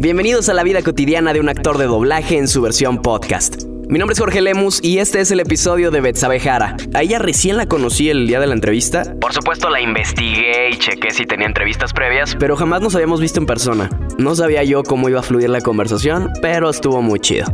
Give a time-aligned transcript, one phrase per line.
[0.00, 3.64] Bienvenidos a la vida cotidiana de un actor de doblaje en su versión podcast.
[3.88, 6.76] Mi nombre es Jorge Lemus y este es el episodio de Betsabe Jara.
[6.94, 9.16] A ella recién la conocí el día de la entrevista.
[9.20, 13.40] Por supuesto la investigué y chequé si tenía entrevistas previas, pero jamás nos habíamos visto
[13.40, 13.90] en persona.
[14.18, 17.46] No sabía yo cómo iba a fluir la conversación, pero estuvo muy chido.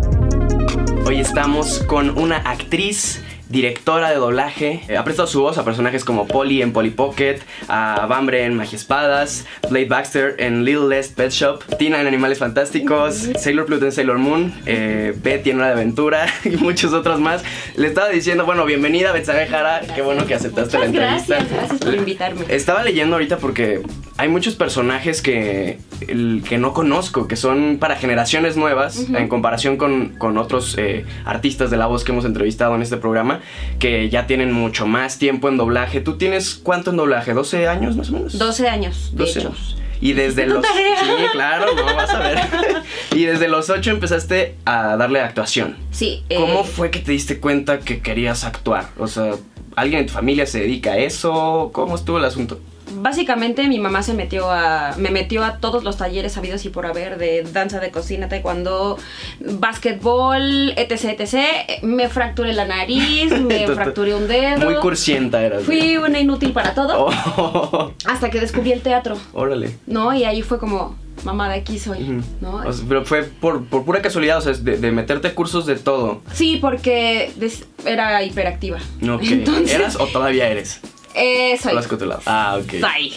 [1.06, 3.22] Hoy estamos con una actriz
[3.54, 4.82] directora de doblaje.
[4.88, 8.56] Eh, ha prestado su voz a personajes como Polly en Polly Pocket, a Bambre en
[8.56, 13.84] Magia Espadas, Blade Baxter en Little Less Pet Shop, Tina en Animales Fantásticos, Sailor Pluto
[13.84, 17.44] en Sailor Moon, eh, Betty en Una de Aventura y muchos otros más.
[17.76, 21.36] Le estaba diciendo, bueno, bienvenida Betsabe Jara, qué bueno que aceptaste la entrevista.
[21.36, 22.44] Gracias, gracias por invitarme.
[22.48, 23.82] Estaba leyendo ahorita porque
[24.16, 29.76] hay muchos personajes que, el- que no conozco, que son para generaciones nuevas, en comparación
[29.76, 33.40] con, con otros eh, artistas de la voz que hemos entrevistado en este programa,
[33.78, 36.00] que ya tienen mucho más tiempo en doblaje.
[36.00, 37.34] ¿Tú tienes cuánto en doblaje?
[37.34, 38.38] ¿12 años más o menos?
[38.38, 39.48] 12 años, de 12 hecho.
[39.48, 39.76] años.
[40.00, 40.60] Y desde los...
[40.62, 40.96] tarea.
[41.00, 42.38] Sí, claro, no vas a ver.
[43.14, 45.76] y desde los 8 empezaste a darle actuación.
[45.92, 46.24] Sí.
[46.28, 48.88] eh, ¿Cómo fue que te diste cuenta que querías actuar?
[48.98, 49.32] O sea,
[49.76, 51.70] ¿alguien en tu familia se dedica a eso?
[51.72, 52.60] ¿Cómo estuvo el asunto?
[52.96, 54.94] Básicamente mi mamá se metió a.
[54.96, 58.98] me metió a todos los talleres habidos y por haber de danza de cocina, taekwondo,
[59.40, 61.82] básquetbol, etc, etc.
[61.82, 64.64] Me fracturé la nariz, me fracturé un dedo.
[64.70, 65.64] Muy cursienta eras.
[65.64, 67.06] Fui una inútil para todo.
[67.08, 69.76] Oh, Hasta que descubrí el teatro, órale.
[69.86, 70.14] ¿no?
[70.14, 72.22] Y ahí fue como, mamá, de aquí soy.
[72.40, 72.56] ¿no?
[72.56, 75.66] O sea, pero fue por, por pura casualidad, o sea, de, de meterte a cursos
[75.66, 76.20] de todo.
[76.32, 78.78] Sí, porque des- era hiperactiva.
[79.02, 79.22] Ok.
[79.22, 80.80] Entonces, ¿Eras o todavía eres?
[81.14, 81.74] Eh, soy.
[81.74, 82.20] Lado.
[82.26, 82.72] Ah, ok.
[82.80, 83.12] Soy.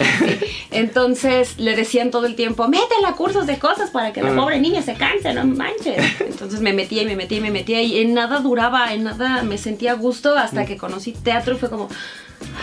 [0.71, 4.35] Entonces le decían todo el tiempo, métela a cursos de cosas para que la Ah.
[4.35, 5.97] pobre niña se canse, no manches.
[6.21, 9.43] Entonces me metía y me metía y me metía y en nada duraba, en nada
[9.43, 11.89] me sentía a gusto hasta que conocí teatro y fue como,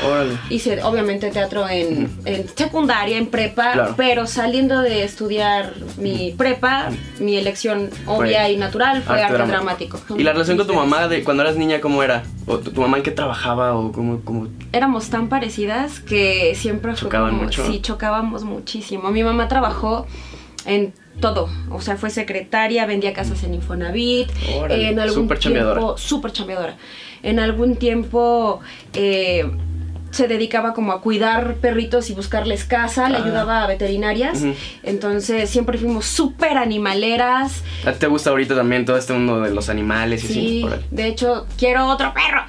[0.07, 0.33] Órale.
[0.51, 3.95] hice obviamente teatro en, en secundaria, en prepa, Claro.
[3.97, 9.47] pero saliendo de estudiar mi prepa, mi elección obvia Fue y natural fue arte arte,
[9.49, 9.97] dramático.
[9.99, 10.21] dramático.
[10.21, 12.23] ¿Y la relación con tu mamá de cuando eras niña cómo era?
[12.47, 14.49] ¿O tu, tu mamá en qué trabajaba o cómo, cómo...
[14.73, 17.67] éramos tan parecidas que siempre fue ¿Chocaban como- mucho?
[17.67, 19.11] Sí, chocábamos muchísimo.
[19.11, 20.07] Mi mamá trabajó
[20.67, 25.79] en todo, o sea, fue secretaria, vendía casas en Infonavit, Órale, en algún chambeadora.
[25.79, 26.77] tiempo, súper chambeadora.
[27.25, 28.61] En algún tiempo
[28.93, 29.51] eh,
[30.15, 34.43] se dedicaba como a cuidar perritos y buscarles casa, le ayudaba a veterinarias.
[34.83, 37.63] Entonces siempre fuimos súper animaleras.
[37.85, 40.35] ¿A ti te gusta ahorita también todo este mundo de los animales y así?
[40.35, 40.85] Sí, Órale.
[40.91, 42.43] de hecho, quiero otro perro,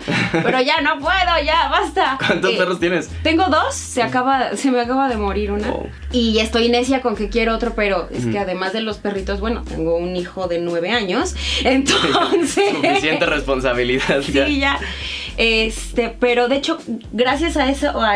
[0.43, 2.17] pero ya no puedo, ya, basta.
[2.25, 3.09] ¿Cuántos Eh, perros tienes?
[3.23, 5.71] tengo dos, se acaba, se me acaba de morir una.
[5.71, 5.87] Oh.
[6.11, 9.63] Y estoy necia con que quiero otro, pero es que además de los perritos, bueno,
[9.67, 11.35] tengo un hijo de nueve años.
[11.63, 12.63] Entonces.
[12.81, 14.45] Suficiente responsabilidad ya.
[14.47, 14.79] Sí, ya.
[15.37, 16.77] Este, pero de hecho,
[17.11, 18.11] gracias a eso, a,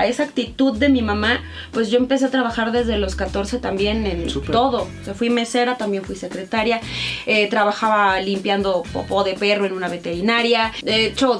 [0.00, 1.40] a esa actitud de mi mamá,
[1.72, 4.88] pues yo empecé a trabajar desde los 14 también en todo.
[5.00, 6.80] O sea, fui mesera, también fui secretaria,
[7.26, 10.72] eh, trabajaba limpiando popó de perro en una veterinaria.
[10.82, 11.38] De hecho,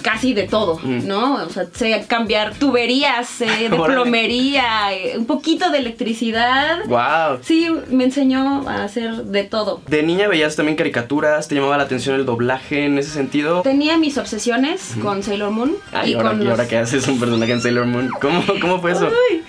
[0.00, 1.06] casi de todo, Mm.
[1.06, 1.34] ¿no?
[1.44, 6.78] O sea, sé cambiar tuberías, eh, de plomería, eh, un poquito de electricidad.
[6.86, 7.38] Wow.
[7.42, 9.80] Sí, me enseñó a hacer de todo.
[9.88, 11.48] ¿De niña veías también caricaturas?
[11.48, 13.62] ¿Te llamaba la atención el doblaje en ese sentido?
[13.62, 16.78] Tenía mis obsesiones con Sailor Moon Ah, y y ahora, con y los- ahora que
[16.78, 18.10] haces un personaje en Sailor Moon.
[18.20, 19.08] ¿Cómo, cómo fue eso?
[19.30, 19.42] Ay,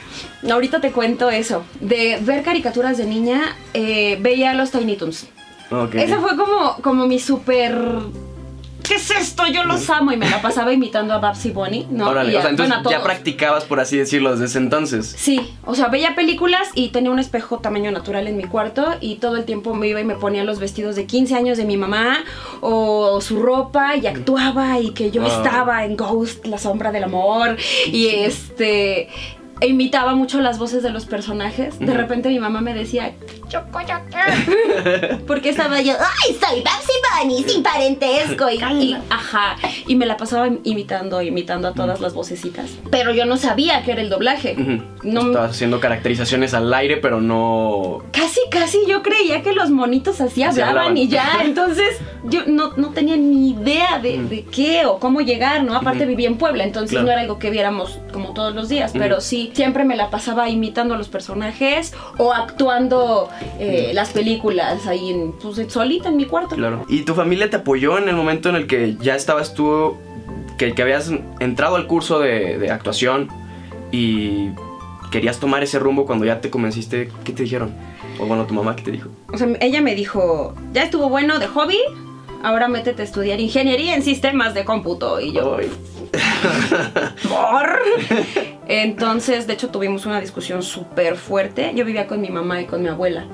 [0.51, 1.63] ahorita te cuento eso.
[1.79, 5.27] De ver caricaturas de niña, eh, veía los Tiny Toons.
[5.71, 5.95] Ok.
[5.95, 7.73] Esa fue como, como mi súper...
[8.91, 9.43] ¿Qué es esto?
[9.47, 10.11] Yo los amo.
[10.11, 12.09] Y me la pasaba imitando a Babsy Bonnie, ¿no?
[12.09, 15.15] Órale, Y a- o sea, entonces bueno, ya practicabas, por así decirlo, desde ese entonces.
[15.17, 19.15] Sí, o sea, veía películas y tenía un espejo tamaño natural en mi cuarto y
[19.15, 21.77] todo el tiempo me iba y me ponía los vestidos de 15 años de mi
[21.77, 22.19] mamá
[22.59, 25.31] o su ropa y actuaba y que yo Wow.
[25.31, 29.07] estaba en Ghost, la sombra del amor y este
[29.61, 31.79] e imitaba mucho las voces de los personajes.
[31.79, 33.13] De repente mi mamá me decía,
[35.27, 39.55] porque estaba yo, ay, soy Babsy Bunny sin parentesco y, y- ajá,
[39.87, 42.69] y me la pasaba imitando, imitando a todas las vocecitas.
[42.89, 44.55] Pero yo no sabía que era el doblaje.
[45.03, 48.03] No, Estabas haciendo caracterizaciones al aire, pero no.
[48.11, 50.97] Casi, casi yo creía que los monitos así hablaban, hablaban.
[50.97, 51.39] y ya.
[51.43, 55.75] Entonces yo no, no tenía ni idea de, qué o cómo llegar, ¿no?
[55.75, 57.05] Aparte vivía en Puebla, entonces Claro.
[57.05, 60.49] no era algo que viéramos como todos los días, pero sí, siempre me la pasaba
[60.49, 66.25] imitando a los personajes o actuando eh, las películas ahí en, pues, solita en mi
[66.25, 66.55] cuarto.
[66.55, 66.85] Claro.
[66.87, 69.97] ¿Y tu familia te apoyó en el momento en el que ya estabas tú,
[70.57, 73.29] que, que habías entrado al curso de, de actuación
[73.91, 74.49] y
[75.11, 77.09] querías tomar ese rumbo cuando ya te convenciste?
[77.23, 77.73] ¿Qué te dijeron?
[78.19, 79.09] O bueno, tu mamá, ¿qué te dijo?
[79.33, 81.79] O sea, ella me dijo, ya estuvo bueno de hobby,
[82.43, 85.19] ahora métete a estudiar ingeniería en sistemas de cómputo.
[85.19, 85.69] Y yo, Ay,
[87.29, 87.79] ¿Por?
[88.67, 91.71] Entonces, de hecho, tuvimos una discusión súper fuerte.
[91.75, 93.25] Yo vivía con mi mamá y con mi abuela.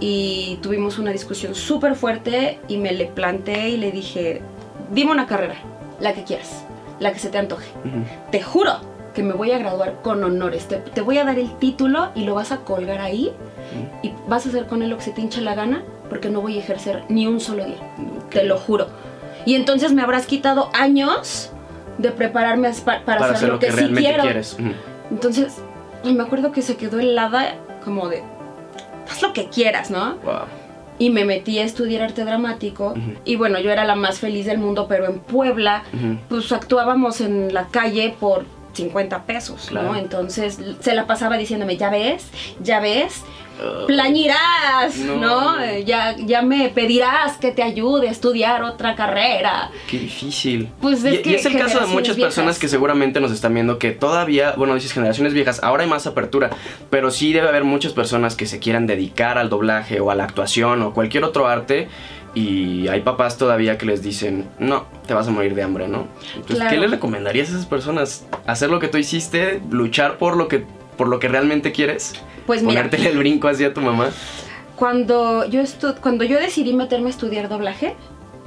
[0.00, 4.40] Y tuvimos una discusión súper fuerte y me le planteé y le dije,
[4.92, 5.56] dime una carrera,
[6.00, 6.64] la que quieras,
[7.00, 7.70] la que se te antoje.
[8.30, 8.80] Te juro
[9.14, 10.68] que me voy a graduar con honores.
[10.68, 13.32] Te, te, voy a dar el título y lo vas a colgar ahí
[14.02, 16.40] y vas a hacer con él lo que se te hinche la gana porque no
[16.40, 17.78] voy a ejercer ni un solo día.
[18.30, 18.86] Te lo juro.
[19.44, 21.50] Y entonces me habrás quitado años
[21.98, 22.70] de prepararme
[23.04, 24.22] para, hacer, lo que, sí quiero.
[24.22, 24.56] Quieres.
[25.10, 25.58] Entonces,
[26.04, 28.22] me acuerdo que se quedó helada como de,
[29.10, 30.16] haz lo que quieras, ¿no?
[30.98, 32.94] Y me metí a estudiar arte dramático.
[33.24, 35.82] Y bueno, yo era la más feliz del mundo, pero en Puebla,
[36.28, 38.44] pues actuábamos en la calle por
[38.78, 39.96] 50 pesos, ¿no?
[39.96, 42.28] Entonces se la pasaba diciéndome, ya ves,
[42.60, 43.24] ya ves,
[43.86, 45.56] plañirás, no.
[45.84, 49.70] Ya, ya me pedirás que te ayude a estudiar otra carrera.
[49.90, 50.68] Qué difícil.
[50.80, 53.90] Pues es y, es el caso de muchas personas que seguramente nos están viendo que
[53.90, 56.50] todavía, bueno, dices generaciones viejas, ahora hay más apertura,
[56.90, 60.24] pero sí debe haber muchas personas que se quieran dedicar al doblaje o a la
[60.24, 61.88] actuación o cualquier otro arte.
[62.38, 66.06] Y hay papás todavía que les dicen, no, te vas a morir de hambre, ¿no?
[66.36, 68.26] Entonces, ¿qué le recomendarías a esas personas?
[68.46, 69.60] ¿Hacer lo que tú hiciste?
[69.70, 70.64] ¿Luchar por lo que,
[70.96, 72.14] por lo que realmente quieres?
[72.46, 74.10] Pues Ponértele el brinco así a tu mamá.
[74.76, 75.62] Cuando yo,
[76.00, 77.96] cuando yo decidí meterme a estudiar doblaje,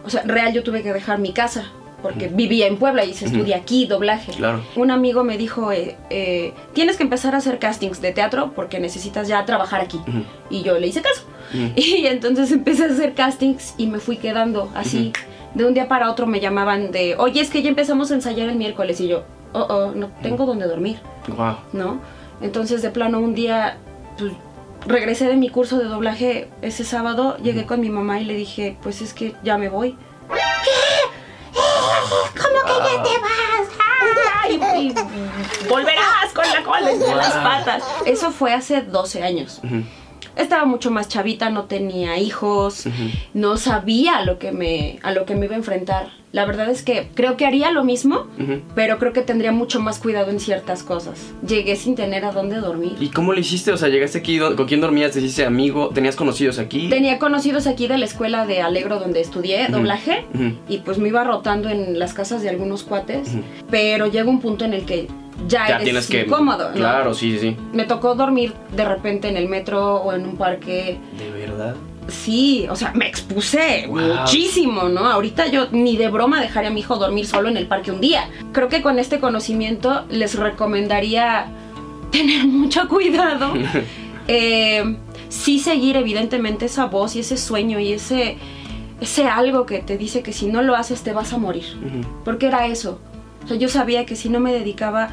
[0.05, 1.71] o sea, real yo tuve que dejar mi casa
[2.01, 4.31] porque vivía en Puebla y se estudia aquí doblaje.
[4.33, 4.61] Claro.
[4.75, 8.79] Un amigo me dijo, eh, eh, tienes que empezar a hacer castings de teatro porque
[8.79, 9.99] necesitas ya trabajar aquí.
[10.49, 11.23] Y yo le hice caso.
[11.75, 15.11] Y entonces empecé a hacer castings y me fui quedando así.
[15.53, 18.47] De un día para otro me llamaban de, oye, es que ya empezamos a ensayar
[18.49, 19.01] el miércoles.
[19.01, 20.99] Y yo, oh, oh, no tengo donde dormir.
[21.27, 21.57] Wow.
[21.73, 21.99] ¿No?
[22.41, 23.77] Entonces de plano un día
[24.17, 24.33] pues,
[24.85, 28.77] regresé de mi curso de doblaje ese sábado, llegué con mi mamá y le dije,
[28.81, 29.95] pues es que ya me voy.
[30.29, 30.90] ¿Qué?
[32.09, 33.41] ¿Cómo que ya te vas?
[34.49, 34.93] y,
[35.69, 37.83] volverás con la cola entre las patas.
[38.05, 39.61] Eso fue hace 12 años
[40.35, 42.85] estaba mucho más chavita, no tenía hijos,
[43.33, 46.21] no sabía a lo, que me, a lo que me iba a enfrentar.
[46.31, 48.27] La verdad es que creo que haría lo mismo,
[48.73, 51.33] pero creo que tendría mucho más cuidado en ciertas cosas.
[51.45, 52.93] Llegué sin tener a dónde dormir.
[53.01, 53.71] ¿Y cómo lo hiciste?
[53.73, 55.11] O sea, llegaste aquí, ¿con quién dormías?
[55.11, 55.89] ¿Te hiciste amigo?
[55.89, 56.87] ¿Tenías conocidos aquí?
[56.89, 60.25] Tenía conocidos aquí de la escuela de Alegro donde estudié doblaje
[60.69, 63.29] y pues me iba rotando en las casas de algunos cuates,
[63.69, 65.07] pero llega un punto en el que
[65.47, 66.71] ya, tienes que incómodo.
[66.73, 67.55] Claro, sí, sí.
[67.73, 70.97] Me tocó dormir de repente en el metro o en un parque.
[71.17, 71.75] ¿De verdad?
[72.07, 75.05] Sí, o sea, me expuse muchísimo, ¿no?
[75.07, 78.01] Ahorita yo ni de broma dejaría a mi hijo dormir solo en el parque un
[78.01, 78.29] día.
[78.51, 81.45] Creo que con este conocimiento les recomendaría
[82.11, 83.53] tener mucho cuidado.
[84.27, 84.97] eh,
[85.29, 88.37] sí seguir evidentemente esa voz y ese sueño y ese,
[88.99, 91.65] ese algo que te dice que si no lo haces te vas a morir.
[92.25, 92.99] Porque era eso
[93.43, 95.09] o sea, yo sabía que si no me dedicaba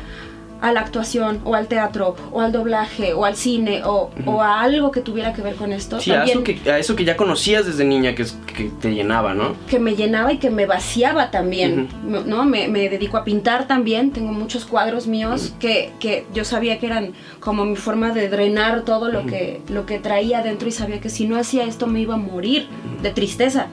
[0.60, 4.10] a la actuación o al teatro o al doblaje o al cine o,
[4.42, 6.00] a algo que tuviera que ver con esto.
[6.00, 9.34] Sí, a, eso que, a eso que ya conocías desde niña que, que, te llenaba,
[9.34, 9.54] ¿no?
[9.68, 12.44] Que me llenaba y que me vaciaba también, ¿no?
[12.44, 16.86] Me, me, dedico a pintar también, tengo muchos cuadros míos que, que, yo sabía que
[16.86, 21.00] eran como mi forma de drenar todo lo, que, lo que traía dentro y sabía
[21.00, 22.68] que si no hacía esto me iba a morir
[23.02, 23.66] de tristeza.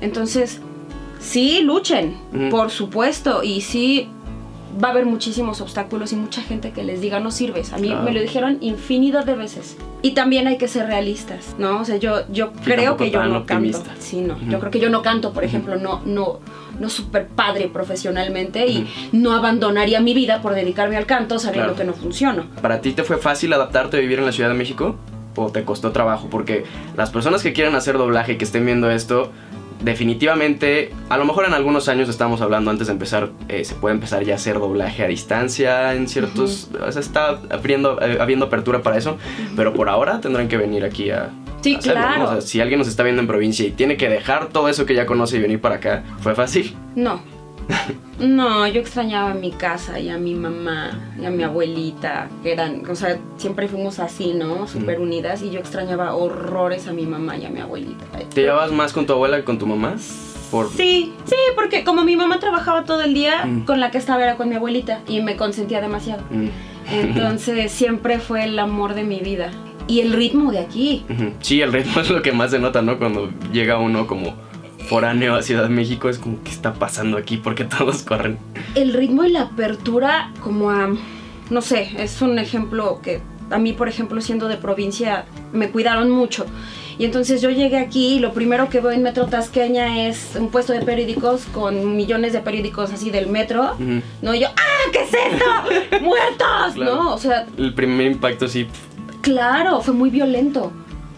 [0.00, 0.60] Entonces
[1.26, 2.16] Sí, luchen,
[2.50, 4.08] por supuesto, y sí
[4.82, 7.72] va a haber muchísimos obstáculos y mucha gente que les diga no sirves.
[7.72, 9.76] A mí me lo dijeron infinidad de veces.
[10.02, 11.80] Y también hay que ser realistas, ¿no?
[11.80, 13.82] O sea, yo, yo creo que yo no canto.
[13.98, 14.38] Sí, no.
[14.48, 16.38] Yo creo que yo no canto, por ejemplo, no, no,
[16.78, 21.82] no súper padre profesionalmente y no abandonaría mi vida por dedicarme al canto sabiendo que
[21.82, 22.44] no funciono.
[22.62, 24.94] ¿Para ti te fue fácil adaptarte a vivir en la Ciudad de México?
[25.34, 26.28] ¿O te costó trabajo?
[26.30, 26.64] Porque
[26.96, 29.32] las personas que quieren hacer doblaje y que estén viendo esto,
[29.82, 33.94] definitivamente, a lo mejor en algunos años estamos hablando antes de empezar, eh, se puede
[33.94, 38.46] empezar ya a hacer doblaje a distancia en ciertos, o sea, está abriendo, eh, habiendo
[38.46, 39.18] apertura para eso,
[39.54, 41.30] pero por ahora tendrán que venir aquí a...
[41.60, 42.40] Sí, claro.
[42.42, 45.04] si alguien nos está viendo en provincia y tiene que dejar todo eso que ya
[45.04, 46.76] conoce y venir para acá, ¿fue fácil?
[46.94, 47.20] No,
[48.20, 52.52] no, yo extrañaba a mi casa y a mi mamá y a mi abuelita, que
[52.52, 54.66] eran, o sea, siempre fuimos así, ¿no?
[54.66, 58.04] Súper unidas y yo extrañaba horrores a mi mamá y a mi abuelita.
[58.34, 59.96] ¿Te llevabas más con tu abuela que con tu mamá?
[60.50, 60.70] Por...
[60.70, 63.64] Sí, sí, porque como mi mamá trabajaba todo el día, mm.
[63.64, 66.22] con la que estaba era con mi abuelita y me consentía demasiado.
[66.30, 66.48] Mm.
[66.90, 69.50] Entonces siempre fue el amor de mi vida.
[69.88, 71.04] Y el ritmo de aquí.
[71.40, 72.98] Sí, el ritmo es lo que más se nota, ¿no?
[72.98, 74.34] Cuando llega uno como
[74.86, 77.36] foráneo a Ciudad de México, es como, ¿qué está pasando aquí?
[77.36, 78.38] Porque todos corren.
[78.74, 80.88] El ritmo y la apertura, como a,
[81.50, 86.10] no sé, es un ejemplo que a mí, por ejemplo, siendo de provincia, me cuidaron
[86.10, 86.46] mucho.
[86.98, 90.48] Y entonces yo llegué aquí y lo primero que veo en Metro Tasqueña es un
[90.48, 93.76] puesto de periódicos con millones de periódicos así del metro,
[94.22, 94.34] ¿no?
[94.34, 96.00] Y yo, ¡ah, qué es esto!
[96.02, 96.76] ¡Muertos!
[96.76, 97.12] ¿No?
[97.12, 97.46] O sea...
[97.58, 98.66] El primer impacto sí.
[99.20, 100.72] Claro, fue muy violento.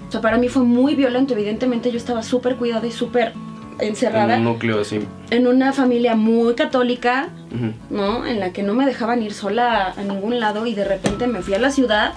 [0.09, 1.35] O sea, para mí fue muy violento.
[1.35, 3.35] Evidentemente yo estaba súper cuidada y súper
[3.81, 4.35] encerrada.
[4.35, 5.01] En un núcleo así.
[5.31, 7.29] En una familia muy católica,
[7.91, 8.27] ¿no?
[8.27, 11.43] En la que no me dejaban ir sola a ningún lado y de repente me
[11.43, 12.13] fui a la ciudad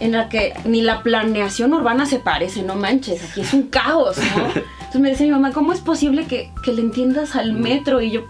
[0.00, 4.18] en la que ni la planeación urbana se parece, no manches, aquí es un caos,
[4.18, 4.44] ¿no?
[4.78, 8.00] Entonces me decía mi mamá, ¿cómo es posible que, que le entiendas al metro?
[8.00, 8.22] Y yo,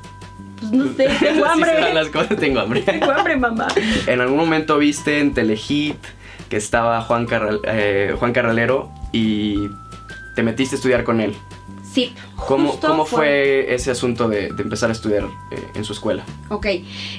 [0.58, 1.94] pues no sé, tengo hambre.
[1.94, 2.80] las cosas, tengo hambre.
[2.86, 3.68] tengo hambre, mamá.
[4.06, 5.96] En algún momento viste en Telehit
[6.48, 9.68] que estaba Juan, Carral, eh, Juan Carralero y
[10.34, 11.34] te metiste a estudiar con él.
[11.92, 12.14] Sí.
[12.36, 13.74] ¿Cómo, ¿cómo fue...
[13.74, 16.24] ese asunto de, empezar a estudiar eh, en su escuela?
[16.48, 16.66] Ok.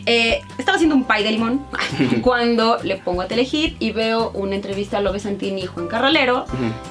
[0.05, 1.65] Eh, estaba haciendo un pay de limón
[2.21, 6.45] cuando le pongo a Telehit y veo una entrevista a Lobe Santini y Juan Carralero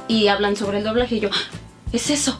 [0.09, 1.57] y hablan sobre el doblaje y yo, ah,
[1.93, 2.39] es eso.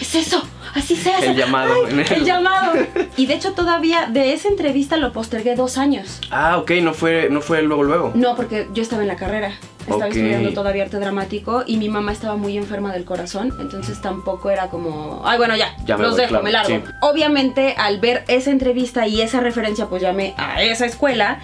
[0.00, 0.40] Es eso,
[0.74, 1.30] así se hace.
[1.30, 1.88] El llamado.
[1.88, 2.74] el llamado.
[3.16, 6.20] Y de hecho todavía de esa entrevista lo postergué dos años.
[6.30, 8.12] Ah, ok, no fue, no fue luego luego.
[8.14, 9.52] No, porque yo estaba en la carrera.
[9.86, 14.50] Estaba estudiando todavía arte dramático y mi mamá estaba muy enferma del corazón, entonces tampoco
[14.50, 16.82] era como, ay, bueno, ya, los dejo, me largo.
[17.02, 21.40] Obviamente, al ver esa entrevista y esa referencia, pues llamé a esa escuela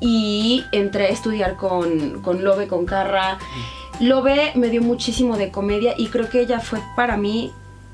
[0.00, 3.38] y entré a estudiar con, con Lobe, con Carra.
[4.00, 7.52] Lobe me dio muchísimo de comedia y creo que ella fue para mí,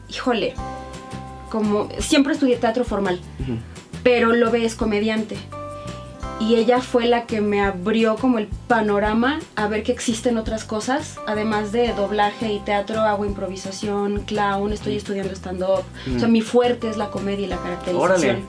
[0.08, 0.54] híjole,
[1.50, 3.20] como siempre estudié teatro formal,
[4.02, 5.36] pero Lobe es comediante
[6.40, 10.64] y ella fue la que me abrió como el panorama a ver que existen otras
[10.64, 15.84] cosas, además de doblaje y teatro, hago improvisación, clown, estoy estudiando stand-up,
[16.16, 16.32] o sea, mm.
[16.32, 18.48] mi fuerte es la comedia y la caracterización.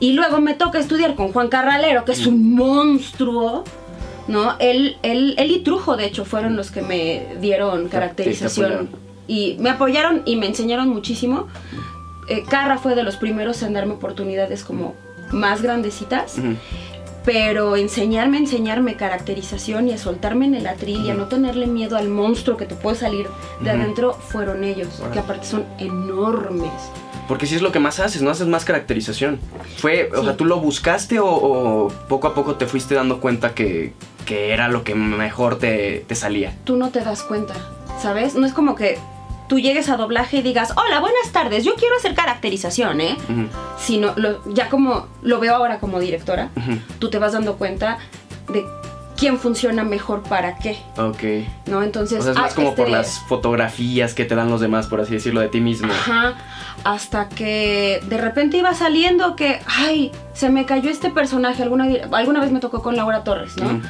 [0.00, 3.64] Y luego me toca estudiar con Juan Carralero, que es un monstruo,
[4.28, 4.56] ¿no?
[4.58, 8.90] Él, él, él y Trujo, de hecho, fueron los que me dieron caracterización.
[9.26, 11.46] Y me apoyaron y me enseñaron muchísimo.
[12.28, 14.94] Eh, Carra fue de los primeros en darme oportunidades como
[15.32, 16.36] más grandecitas
[17.24, 21.96] pero enseñarme, enseñarme caracterización y a soltarme en el atril y a no tenerle miedo
[21.96, 23.26] al monstruo que te puede salir
[23.60, 26.70] de adentro fueron ellos, que aparte son enormes.
[27.26, 29.40] Porque si es lo que más haces, no haces más caracterización.
[29.78, 33.94] Fue, o sea, ¿tú lo buscaste o, poco a poco te fuiste dando cuenta que,
[34.28, 36.54] era lo que mejor te, te salía?
[36.64, 37.54] Tú no te das cuenta,
[38.02, 38.34] ¿sabes?
[38.34, 38.98] No es como que
[39.54, 43.16] tú llegues a doblaje y digas, hola, buenas tardes, yo quiero hacer caracterización, ¿eh?
[43.78, 44.12] Sino,
[44.46, 46.50] ya como lo veo ahora como directora,
[46.98, 47.98] tú te vas dando cuenta
[48.48, 48.66] de
[49.16, 50.76] quién funciona mejor para qué.
[50.96, 51.46] Ok.
[51.66, 51.84] ¿No?
[51.84, 52.18] Entonces.
[52.18, 55.00] O sea, es más como por este las fotografías que te dan los demás, por
[55.00, 55.92] así decirlo, de ti mismo.
[55.92, 56.34] Ajá.
[56.82, 61.62] Hasta que de repente iba saliendo que, ay, se me cayó este personaje.
[61.62, 63.80] Alguna, alguna vez me tocó con Laura Torres, ¿no?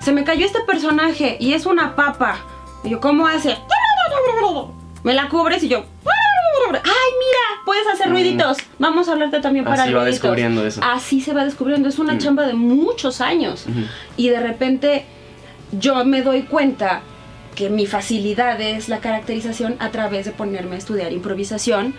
[0.00, 2.38] Se me cayó este personaje y es una papa.
[2.84, 3.58] Y yo, ¿cómo hace?
[5.02, 7.62] Me la cubres y yo, ¡ay, mira!
[7.64, 8.12] Puedes hacer mm.
[8.12, 8.58] ruiditos.
[8.78, 10.80] Vamos a hablarte también para Así va descubriendo eso.
[10.82, 11.88] Así se va descubriendo.
[11.88, 12.18] Es una mm.
[12.18, 13.66] chamba de muchos años.
[14.16, 15.04] Y de repente
[15.72, 17.02] yo me doy cuenta
[17.54, 21.94] que mi facilidad es la caracterización a través de ponerme a estudiar improvisación.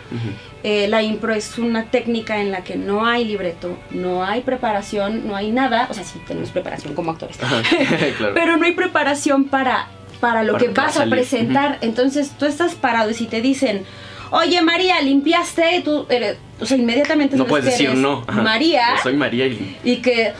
[0.63, 5.27] Eh, la impro es una técnica en la que no hay libreto, no hay preparación,
[5.27, 5.88] no hay nada.
[5.89, 7.38] O sea, sí tenemos preparación como actores,
[8.34, 9.88] pero no hay preparación para
[10.22, 11.80] para lo que vas a presentar.
[11.82, 13.84] Entonces tú estás parado y si te dicen,
[14.30, 18.24] oye María, limpiaste, tú eres, o sea, inmediatamente no puedes decir no.
[18.32, 18.86] María.
[19.04, 19.78] soy María y...
[19.84, 20.34] y que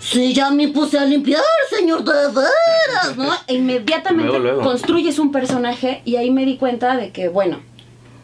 [0.00, 3.32] Sí, ya me puse a limpiar, señor de veras, ¿no?
[3.46, 7.60] E inmediatamente construyes un personaje y ahí me di cuenta de que, bueno,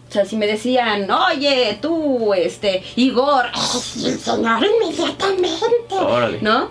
[0.09, 6.71] o sea, si me decían, oye, tú, este, Igor, enseñar inmediatamente, ¿no?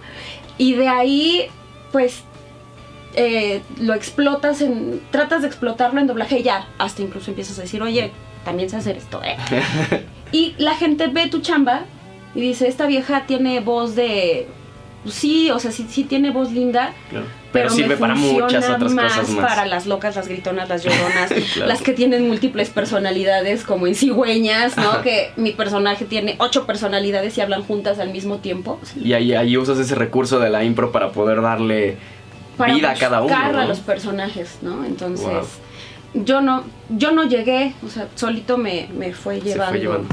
[0.57, 1.47] Y de ahí,
[1.91, 2.23] pues
[3.15, 5.01] eh, lo explotas en.
[5.11, 6.67] tratas de explotarlo en doblaje y ya.
[6.77, 8.11] Hasta incluso empiezas a decir, oye,
[8.43, 9.37] también sé hacer esto, ¿eh?
[10.31, 11.85] y la gente ve tu chamba
[12.35, 14.47] y dice, esta vieja tiene voz de.
[15.07, 16.91] Sí, o sea, sí, sí tiene voz linda.
[17.51, 19.47] Pero, sirve para muchas otras cosas más.
[19.47, 24.75] Para las locas, las gritonas, las lloronas, las que tienen múltiples personalidades, como en cigüeñas,
[24.75, 25.01] ¿no?
[25.03, 28.79] que mi personaje tiene ocho personalidades y hablan juntas al mismo tiempo.
[28.99, 31.97] Y ahí, ahí usas ese recurso de la impro para poder darle
[32.55, 33.35] para vida a cada uno.
[33.35, 34.83] a los personajes, ¿no?
[34.85, 35.27] Entonces,
[36.13, 40.05] yo no, yo no llegué, o sea, solito me, me fue llevando.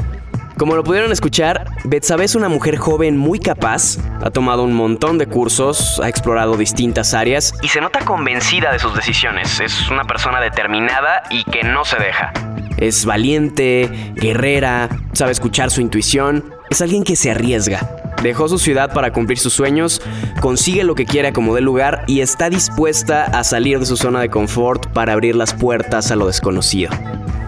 [0.59, 5.19] Como lo pudieron escuchar, Betsabe es una mujer joven muy capaz, ha tomado un montón
[5.19, 9.59] de cursos, ha explorado distintas áreas y se nota convencida de sus decisiones.
[9.61, 12.33] Es una persona determinada y que no se deja.
[12.77, 18.02] Es valiente, guerrera, sabe escuchar su intuición, es alguien que se arriesga.
[18.23, 20.01] Dejó su ciudad para cumplir sus sueños,
[20.41, 24.21] consigue lo que quiere como del lugar y está dispuesta a salir de su zona
[24.21, 26.93] de confort para abrir las puertas a lo desconocido.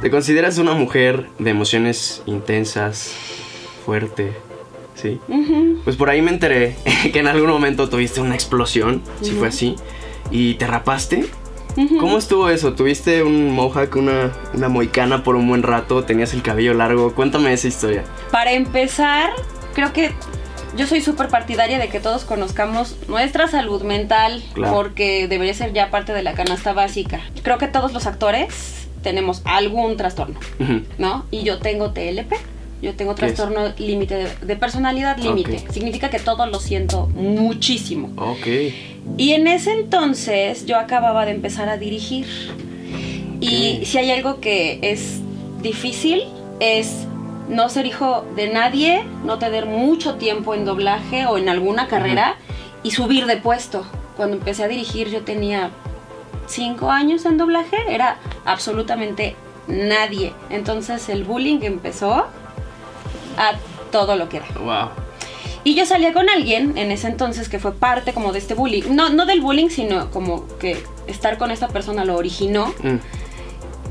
[0.00, 3.14] ¿Te consideras una mujer de emociones intensas,
[3.86, 4.32] fuerte?
[4.96, 5.20] Sí.
[5.84, 6.76] Pues por ahí me enteré
[7.12, 9.76] que en algún momento tuviste una explosión, si fue así,
[10.32, 11.26] y te rapaste.
[12.00, 12.74] ¿Cómo estuvo eso?
[12.74, 16.04] ¿Tuviste un mohawk, una, una moicana por un buen rato?
[16.04, 17.14] ¿Tenías el cabello largo?
[17.14, 18.04] Cuéntame esa historia.
[18.30, 19.30] Para empezar,
[19.74, 20.12] creo que
[20.76, 25.90] yo soy súper partidaria de que todos conozcamos nuestra salud mental porque debería ser ya
[25.90, 27.20] parte de la canasta básica.
[27.42, 30.40] Creo que todos los actores tenemos algún trastorno,
[30.98, 31.26] ¿no?
[31.30, 32.32] Y yo tengo TLP.
[32.82, 35.64] Yo tengo trastorno límite de, personalidad límite.
[35.70, 38.12] Significa que todo lo siento muchísimo.
[38.16, 38.46] Ok.
[39.16, 42.26] Y en ese entonces yo acababa de empezar a dirigir.
[43.40, 45.20] Y si hay algo que es
[45.62, 46.24] difícil
[46.60, 47.06] es
[47.48, 52.36] no ser hijo de nadie, no tener mucho tiempo en doblaje o en alguna carrera
[52.82, 53.84] y subir de puesto.
[54.16, 55.70] Cuando empecé a dirigir yo tenía
[56.46, 59.36] cinco años en doblaje, era absolutamente
[59.66, 60.32] nadie.
[60.50, 62.26] Entonces el bullying empezó
[63.36, 63.52] a
[63.90, 64.46] todo lo que era.
[64.60, 65.04] Wow.
[65.64, 68.82] Y yo salía con alguien en ese entonces que fue parte como de este bullying.
[68.90, 72.66] No, no del bullying, sino como que estar con esta persona lo originó.
[72.82, 72.96] Mm.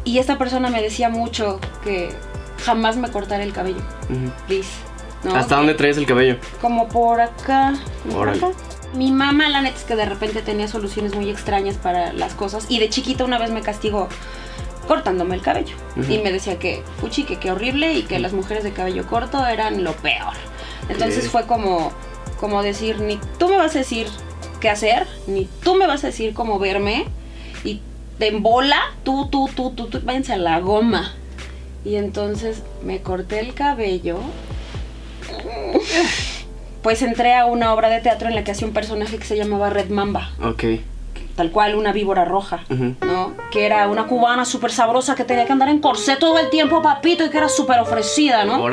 [0.05, 2.09] Y esta persona me decía mucho que
[2.63, 3.81] jamás me cortaré el cabello.
[4.47, 4.69] Please.
[5.33, 6.37] ¿Hasta dónde traes el cabello?
[6.61, 7.73] Como por acá.
[8.11, 8.49] Por acá.
[8.93, 12.65] Mi mamá, la neta es que de repente tenía soluciones muy extrañas para las cosas.
[12.69, 14.07] Y de chiquita una vez me castigó
[14.87, 15.75] cortándome el cabello.
[16.09, 19.45] Y me decía que, fuchi, que qué horrible y que las mujeres de cabello corto
[19.45, 20.33] eran lo peor.
[20.89, 21.91] Entonces fue como,
[22.39, 24.07] como decir, ni tú me vas a decir
[24.59, 27.05] qué hacer, ni tú me vas a decir cómo verme.
[27.63, 27.81] Y
[28.19, 31.13] te embola, tú, tú, tú, tú, tú, váyanse a la goma.
[31.85, 34.17] Y entonces me corté el cabello.
[36.81, 39.37] Pues entré a una obra de teatro en la que hacía un personaje que se
[39.37, 40.31] llamaba Red Mamba.
[40.43, 40.63] Ok
[41.35, 42.63] tal cual una víbora roja,
[43.01, 43.33] ¿no?
[43.51, 46.81] Que era una cubana súper sabrosa que tenía que andar en corsé todo el tiempo,
[46.81, 48.63] papito, y que era súper ofrecida, ¿no?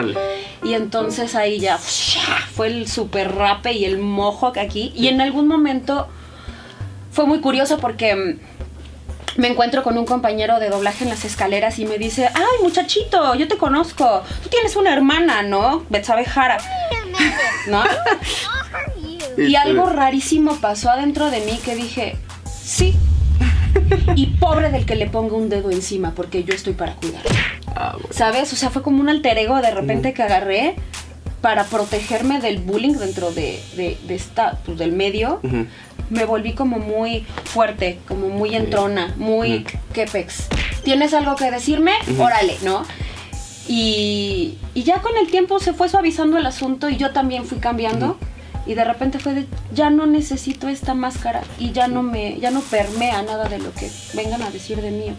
[0.62, 4.92] Y entonces ahí ya fue el súper rape y el mojo aquí.
[4.94, 6.08] Y en algún momento
[7.10, 8.38] fue muy curioso porque
[9.36, 13.34] me encuentro con un compañero de doblaje en las escaleras y me dice, ay muchachito,
[13.34, 15.84] yo te conozco, tú tienes una hermana, ¿no?
[15.88, 16.58] Betsabe Jara.
[17.68, 17.82] ¿No?
[19.36, 22.16] y algo rarísimo pasó adentro de mí que dije,
[22.70, 22.94] Sí.
[24.14, 27.22] y pobre del que le ponga un dedo encima, porque yo estoy para cuidar.
[27.66, 28.52] Ah, ¿Sabes?
[28.52, 30.76] O sea, fue como un alter ego de repente que agarré
[31.40, 33.60] para protegerme del bullying dentro de,
[34.08, 35.40] esta, pues, del medio.
[36.10, 40.48] Me volví como muy fuerte, como muy entrona, muy quepex.
[40.82, 41.92] ¿Tienes algo que decirme?
[42.18, 42.82] Órale, ¿no?
[43.68, 47.58] Y, y, ya con el tiempo se fue suavizando el asunto y yo también fui
[47.58, 48.18] cambiando.
[48.66, 52.50] Y de repente fue de ya no necesito esta máscara y ya no me ya
[52.50, 55.12] no permea nada de lo que vengan a decir de mí.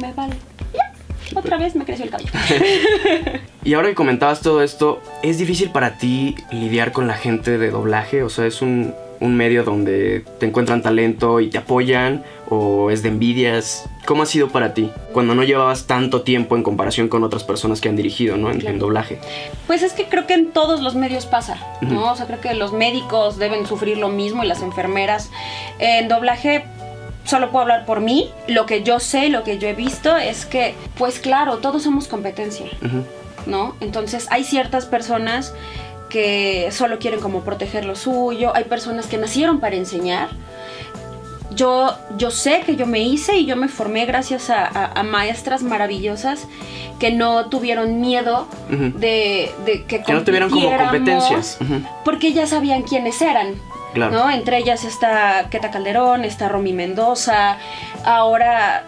[0.00, 0.34] Me vale.
[0.74, 0.92] Ya,
[1.34, 2.30] otra vez me creció el cabello
[3.64, 7.70] y ahora que comentabas todo esto es difícil para ti lidiar con la gente de
[7.70, 12.90] doblaje o sea es un un medio donde te encuentran talento y te apoyan o
[12.90, 13.88] es de envidias?
[14.04, 17.80] ¿Cómo ha sido para ti cuando no llevabas tanto tiempo en comparación con otras personas
[17.80, 18.50] que han dirigido, ¿no?
[18.50, 19.18] En, doblaje.
[19.66, 22.12] Pues es que creo que en todos los medios pasa, ¿no?
[22.12, 25.30] O sea, creo que los médicos deben sufrir lo mismo y las enfermeras.
[25.78, 26.64] En doblaje
[27.24, 28.30] solo puedo hablar por mí.
[28.46, 32.08] Lo que yo sé, lo que yo he visto es que, pues claro, todos somos
[32.08, 32.66] competencia,
[33.46, 33.74] ¿no?
[33.80, 35.54] Entonces hay ciertas personas
[36.08, 40.28] que solo quieren como proteger lo suyo, hay personas que nacieron para enseñar.
[41.50, 46.46] Yo, yo sé que yo me hice y yo me formé gracias a, maestras maravillosas
[46.98, 49.52] que no tuvieron miedo de,
[49.86, 51.58] que, que no tuvieron como competencias.
[52.04, 53.54] Porque ya sabían quiénes eran.
[53.96, 54.30] ¿No?
[54.30, 57.58] Entre ellas está Queta Calderón, está Romy Mendoza,
[58.04, 58.84] ahora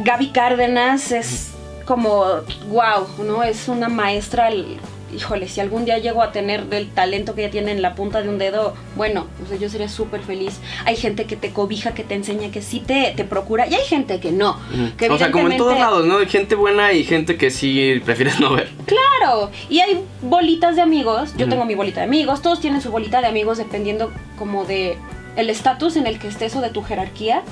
[0.00, 1.52] Gaby Cárdenas es
[1.84, 2.24] como
[2.68, 3.42] wow, ¿no?
[3.42, 4.50] Es una maestra
[5.14, 8.22] híjole, si algún día llego a tener del talento que ella tiene en la punta
[8.22, 10.60] de un dedo, bueno, pues yo sería súper feliz.
[10.84, 13.84] Hay gente que te cobija, que te enseña, que sí te, te procura, y hay
[13.84, 14.58] gente que no.
[15.10, 16.18] o sea, como en todos lados, ¿no?
[16.18, 18.70] Hay gente buena y gente que sí prefieres no ver.
[18.86, 22.90] Claro, y hay bolitas de amigos, yo tengo mi bolita de amigos, todos tienen su
[22.90, 24.96] bolita de amigos dependiendo como de
[25.36, 27.42] el estatus en el que estés o de tu jerarquía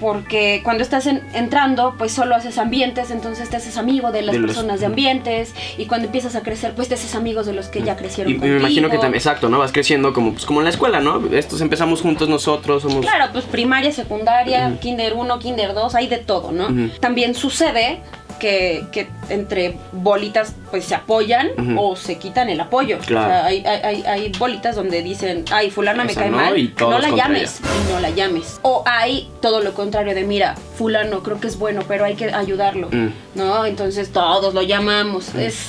[0.00, 4.80] porque cuando estás entrando, pues solo haces ambientes, entonces te haces amigo de las personas
[4.80, 7.96] de ambientes, y cuando empiezas a crecer, pues te haces amigos de los que ya
[7.96, 8.32] crecieron.
[8.32, 9.58] Y, me imagino que también, exacto, ¿no?
[9.58, 11.22] Vas creciendo como, pues, como en la escuela, ¿no?
[11.32, 13.00] Estos empezamos juntos nosotros, somos...
[13.00, 16.68] Claro, pues primaria, secundaria, kinder 1, kinder 2, hay de todo, ¿no?
[17.00, 18.00] También sucede
[18.40, 22.98] que, que entre bolitas pues se apoyan o se quitan el apoyo.
[23.06, 23.26] Claro.
[23.26, 26.58] O sea, hay, hay- hay- hay bolitas donde dicen, ay, fulana me cae no, mal,
[26.58, 28.58] y no la llames, y no la llames.
[28.62, 32.32] O hay todo lo contrario de, mira, fulano creo que es bueno, pero hay que
[32.32, 33.08] ayudarlo, Mm.
[33.36, 33.64] ¿no?
[33.66, 35.34] Entonces todos lo llamamos.
[35.36, 35.68] Es,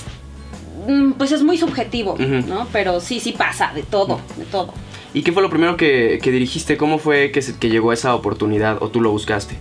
[0.87, 2.15] mm, pues es muy subjetivo.
[2.17, 2.67] ¿no?
[2.71, 4.73] Pero sí, sí pasa, de todo, de todo.
[5.13, 6.77] ¿Y qué fue lo primero que, que dirigiste?
[6.77, 9.57] ¿Cómo fue que, se- que llegó esa oportunidad o tú lo buscaste?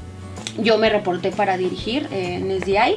[0.59, 2.97] Yo me reporté para dirigir eh, en SDI.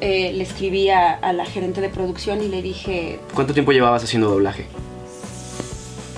[0.00, 4.04] Eh, le escribí a, a la gerente de producción y le dije, ¿Cuánto tiempo llevabas
[4.04, 4.66] haciendo doblaje?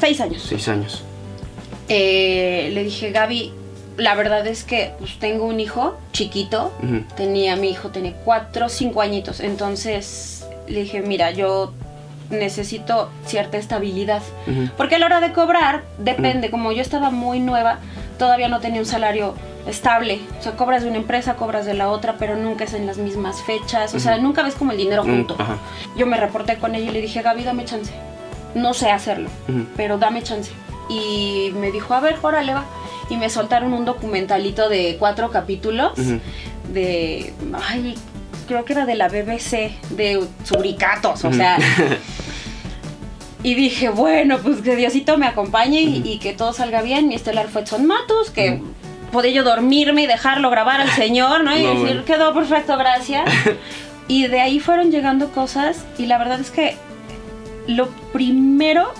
[0.00, 0.42] seis años.
[0.48, 1.02] Seis años.
[1.88, 3.52] Eh, le dije, Gaby,
[3.96, 6.72] la verdad es que pues, tengo un hijo chiquito.
[7.16, 9.40] Tenía, mi hijo tenía cuatro, cinco añitos.
[9.40, 11.72] Entonces le dije, mira, yo
[12.30, 14.22] necesito cierta estabilidad.
[14.76, 16.50] Porque a la hora de cobrar, depende.
[16.50, 17.78] Como yo estaba muy nueva,
[18.18, 19.34] todavía no tenía un salario
[19.66, 20.20] estable.
[20.38, 22.98] O sea, cobras de una empresa, cobras de la otra, pero nunca es en las
[22.98, 23.94] mismas fechas.
[23.94, 25.36] O sea, nunca ves como el dinero Mm, junto.
[25.96, 27.92] Yo me reporté con ella y le dije, Gaby, dame chance.
[28.54, 29.28] No sé hacerlo,
[29.76, 30.50] pero dame chance.
[30.88, 32.64] Y me dijo, a ver, órale, va.
[33.10, 35.92] Y me soltaron un documentalito de cuatro capítulos
[36.72, 37.32] de,
[37.68, 37.94] ay,
[38.48, 41.58] creo que era de la BBC, de suricatos, o sea.
[43.42, 47.08] y dije, bueno, pues que Diosito me acompañe y, y que todo salga bien.
[47.08, 48.60] Mi estelar fue Edson Matos, que.
[49.12, 51.56] Podía yo dormirme y dejarlo grabar al señor, ¿no?
[51.56, 53.24] Y No, decir, quedó perfecto, gracias.
[54.08, 56.76] y de ahí fueron llegando cosas y la verdad es que
[57.66, 58.92] lo primero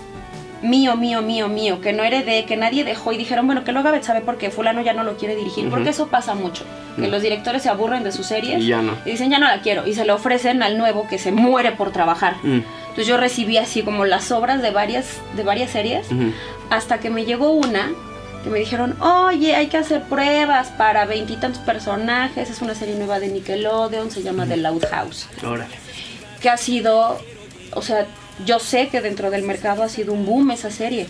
[0.62, 3.80] mío, mío, mío, mío, que no heredé, que nadie dejó y dijeron, bueno, que lo
[3.80, 6.64] haga Betsabe porque fulano ya no lo quiere dirigir, porque eso pasa mucho,
[6.96, 8.96] que los directores se aburren de sus series Y ya no.
[9.04, 11.72] y dicen, ya no la quiero, y se le ofrecen al nuevo que se muere
[11.72, 12.36] por trabajar.
[12.42, 16.08] Entonces yo recibí así como las obras de varias, de varias series,
[16.70, 17.90] hasta que me llegó una
[18.46, 23.18] que me dijeron, oye, hay que hacer pruebas para veintitantos personajes, es una serie nueva
[23.18, 25.74] de Nickelodeon, se llama The Loud House Órale.
[26.40, 27.20] que ha sido,
[27.72, 28.06] o sea,
[28.44, 31.08] yo sé que dentro del mercado ha sido un boom esa serie.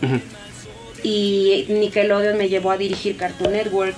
[1.03, 3.97] Y Nickelodeon me llevó a dirigir Cartoon Network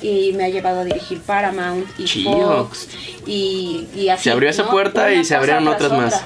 [0.00, 2.06] y me ha llevado a dirigir Paramount y.
[2.06, 2.88] Fox
[3.26, 4.24] y, y así.
[4.24, 4.70] Se abrió esa ¿no?
[4.70, 6.24] puerta y se abrieron tras otras más.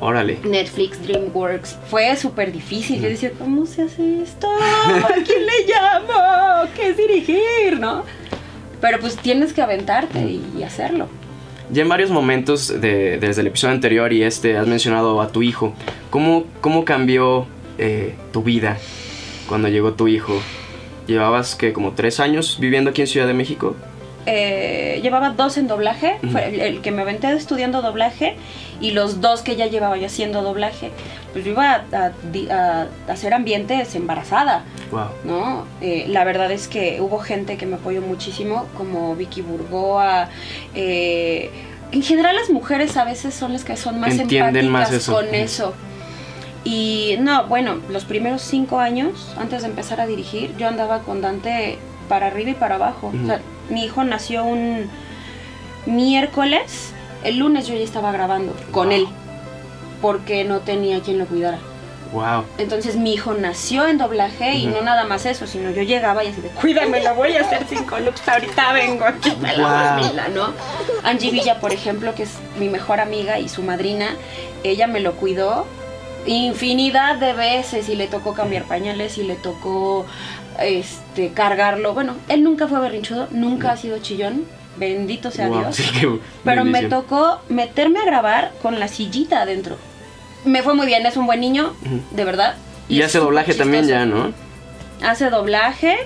[0.00, 0.38] Órale.
[0.44, 3.00] Netflix, DreamWorks, fue súper difícil.
[3.00, 4.48] Yo decía, ¿cómo se hace esto?
[4.48, 6.70] ¿A quién le llamo?
[6.74, 7.78] ¿Qué es dirigir?
[7.78, 8.04] ¿No?
[8.80, 11.08] Pero pues tienes que aventarte y, y hacerlo.
[11.70, 15.42] Ya en varios momentos de- desde el episodio anterior y este has mencionado a tu
[15.42, 15.72] hijo.
[16.10, 17.46] ¿Cómo, cómo cambió
[17.78, 18.78] eh, tu vida
[19.48, 20.40] cuando llegó tu hijo?
[21.06, 23.76] ¿Llevabas que como tres años viviendo aquí en Ciudad de México?
[24.26, 28.36] Eh, llevaba dos en doblaje, fue el, el que me aventé estudiando doblaje
[28.80, 30.90] y los dos que ya llevaba yo haciendo doblaje,
[31.32, 35.06] pues yo iba a, a di- a hacer ambientes embarazada, Wow.
[35.24, 35.66] ¿no?
[35.80, 40.28] Eh, la verdad es que hubo gente que me apoyó muchísimo, como Vicky Burgoa,
[40.74, 41.50] eh,
[41.92, 45.12] en general las mujeres a veces son las que son más Entienden empáticas más eso.
[45.14, 45.74] con eso.
[46.64, 51.20] Y no, bueno, los primeros cinco años, antes de empezar a dirigir, yo andaba con
[51.20, 53.08] Dante para arriba y para abajo.
[53.08, 53.24] Ujú.
[53.24, 53.40] O sea,
[53.72, 54.88] mi hijo nació un
[55.86, 56.92] miércoles,
[57.24, 58.96] el lunes yo ya estaba grabando con Wow.
[58.96, 59.06] él,
[60.00, 61.58] porque no tenía quien lo cuidara.
[62.12, 62.44] Wow.
[62.58, 66.28] Entonces mi hijo nació en doblaje y no nada más eso, sino yo llegaba y
[66.28, 70.02] así de, cuídame, lo voy a hacer cinco looks, ahorita vengo, aquí está la Wow.
[70.02, 70.52] mamila", ¿no?
[71.04, 74.10] Angie Villa, por ejemplo, que es mi mejor amiga y su madrina,
[74.62, 75.66] ella me lo cuidó
[76.26, 80.06] infinidad de veces y le tocó cambiar pañales y le tocó
[80.60, 81.94] este cargarlo.
[81.94, 84.44] Bueno, él nunca fue berrinchudo, nunca ha sido chillón,
[84.76, 85.76] bendito sea Wow, Dios.
[85.76, 85.84] sí,
[86.44, 89.76] Pero me tocó meterme a grabar con la sillita adentro.
[90.44, 91.74] Me fue muy bien, es un buen niño,
[92.10, 92.54] de verdad.
[92.88, 94.32] Y hace doblaje también ya, ¿no?
[95.04, 95.96] Hace doblaje,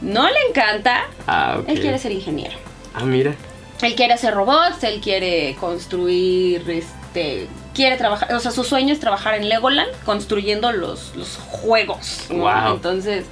[0.00, 1.68] no le encanta, Ah, ok.
[1.68, 2.56] él quiere ser ingeniero.
[2.94, 3.34] Ah, mira.
[3.82, 9.00] Él quiere hacer robots, él quiere construir, este, quiere trabajar, o sea, su sueño es
[9.00, 12.26] trabajar en Legoland construyendo los, los juegos.
[12.30, 12.38] ¿no?
[12.44, 12.74] Wow.
[12.76, 13.24] Entonces,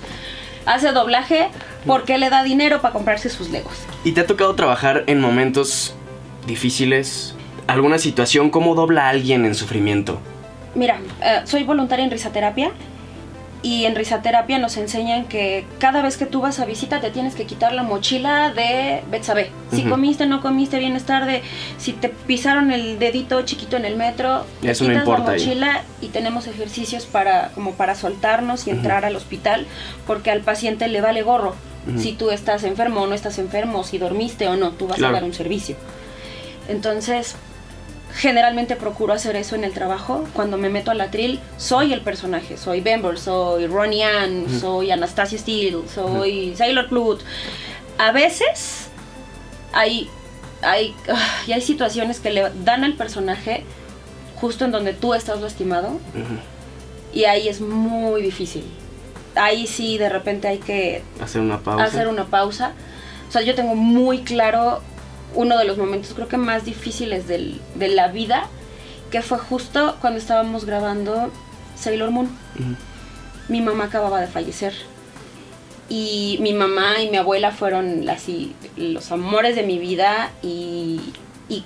[0.67, 1.49] hace doblaje
[1.87, 3.75] porque le da dinero para comprarse sus Legos.
[4.05, 5.95] ¿Y te ha tocado trabajar en momentos
[6.47, 7.35] difíciles?
[7.67, 8.51] ¿Alguna situación?
[8.51, 10.21] ¿Cómo dobla a alguien en sufrimiento?
[10.75, 12.73] Mira, eh, soy voluntaria en risaterapia
[13.63, 17.35] y en risaterapia nos enseñan que cada vez que tú vas a visita te tienes
[17.35, 19.51] que quitar la mochila de Betsabe.
[19.71, 19.91] Si Ujú.
[19.91, 21.43] comiste, no comiste, vienes tarde,
[21.77, 25.23] si te pisaron el dedito chiquito en el metro, Eso quitas la ahí.
[25.23, 29.67] mochila y tenemos ejercicios para como para soltarnos y entrar al hospital
[30.07, 31.55] porque al paciente le vale gorro.
[31.99, 35.17] Si tú estás enfermo o no estás enfermo, si dormiste o no, tú vas Claro.
[35.17, 35.77] a dar un servicio.
[36.69, 37.37] Entonces,
[38.15, 40.25] generalmente procuro hacer eso en el trabajo.
[40.33, 42.57] Cuando me meto al atril, soy el personaje.
[42.57, 44.59] Soy Bember, soy Ronnie Ann, Ujú.
[44.61, 47.25] soy Anastasia Steele, soy Sailor Pluto.
[47.99, 48.89] A veces
[49.73, 50.09] hay
[50.63, 50.95] hay,
[51.47, 53.65] y hay situaciones que le dan al personaje
[54.41, 55.99] justo en donde tú estás lastimado.
[57.13, 58.65] Y ahí es muy difícil.
[59.37, 61.85] Ahí sí, de repente hay que hacer una pausa.
[61.85, 62.73] Hacer una pausa.
[63.29, 64.83] O sea, yo tengo muy claro
[65.35, 68.49] uno de los momentos creo que más difíciles del, de la vida,
[69.11, 71.31] que fue justo cuando estábamos grabando
[71.77, 72.29] Sailor Moon.
[73.49, 74.73] Mi mamá acababa de fallecer.
[75.89, 81.01] Y mi mamá y mi abuela fueron así los amores de mi vida y,
[81.49, 81.65] y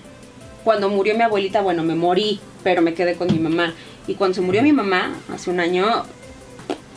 [0.64, 3.74] cuando murió mi abuelita, bueno, me morí, pero me quedé con mi mamá.
[4.06, 6.04] Y cuando se murió mi mamá, hace un año,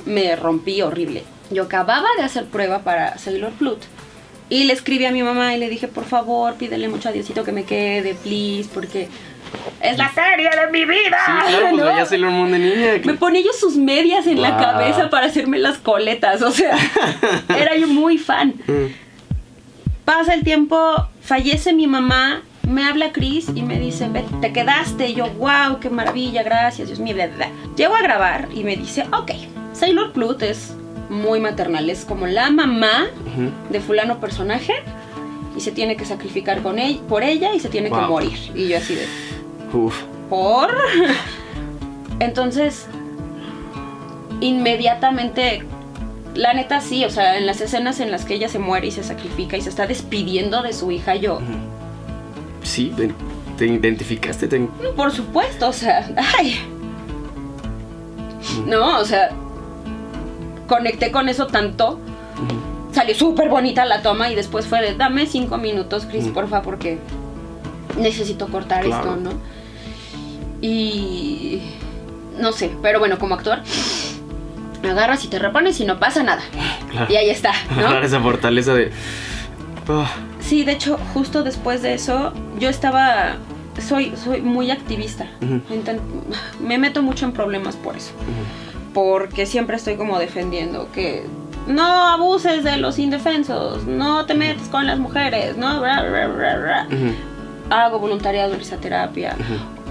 [0.05, 1.23] me rompí horrible.
[1.51, 3.85] Yo acababa de hacer prueba para Sailor Flute.
[4.49, 7.43] Y le escribí a mi mamá y le dije, por favor, pídele mucho a Diosito
[7.43, 9.09] que me quede, please, porque
[9.81, 11.17] es la serie de mi vida.
[11.25, 12.05] Sí, claro, pues ¿no?
[12.05, 13.01] Sailor Moon de niña.
[13.03, 16.77] Me ponía yo sus medias en la cabeza para hacerme las coletas, o sea,
[17.49, 18.55] era yo muy fan.
[18.67, 19.07] Mm.
[20.05, 25.09] Pasa el tiempo, fallece mi mamá, me habla Chris y me dice, te quedaste.
[25.09, 27.15] Y yo, wow, qué maravilla, gracias, Dios mío.
[27.15, 29.31] Bla, Llego a grabar y me dice, ok,
[29.73, 30.73] Sailor Plut es
[31.09, 33.07] muy maternal, es como la mamá
[33.69, 34.73] de fulano personaje
[35.55, 38.37] y se tiene que sacrificar con él, por ella y se tiene que morir.
[38.55, 39.07] Y yo así de...
[39.73, 40.03] Uf.
[40.29, 40.75] ¿Por?
[42.19, 42.87] Entonces,
[44.41, 45.63] inmediatamente,
[46.35, 48.91] la neta sí, o sea, en las escenas en las que ella se muere y
[48.91, 51.39] se sacrifica y se está despidiendo de su hija, yo
[52.67, 52.93] sí,
[53.57, 54.47] te, identificaste.
[54.95, 56.59] Por supuesto, o sea, ay.
[58.65, 59.31] No, o sea,
[60.67, 61.99] conecté con eso tanto.
[62.91, 66.99] Salió súper bonita la toma y después fue de, dame cinco minutos, Chris, porfa, porque
[67.97, 69.31] necesito cortar esto, ¿no?
[70.61, 71.61] Y...
[72.39, 73.59] No sé, pero bueno, como actor,
[74.83, 76.41] agarras y te repones y no pasa nada.
[77.09, 77.97] Y ahí está, ¿no?
[77.99, 78.91] esa fortaleza de...
[79.89, 80.07] Ah.
[80.39, 83.35] Sí, de hecho, justo después de eso, yo estaba.
[83.85, 85.27] Soy, soy muy activista.
[86.59, 88.11] me meto mucho en problemas por eso.
[88.97, 91.23] Porque siempre estoy como defendiendo que
[91.67, 95.83] no abuses de los indefensos, no te metes con las mujeres, no.
[97.69, 99.35] Hago voluntariado en esa terapia.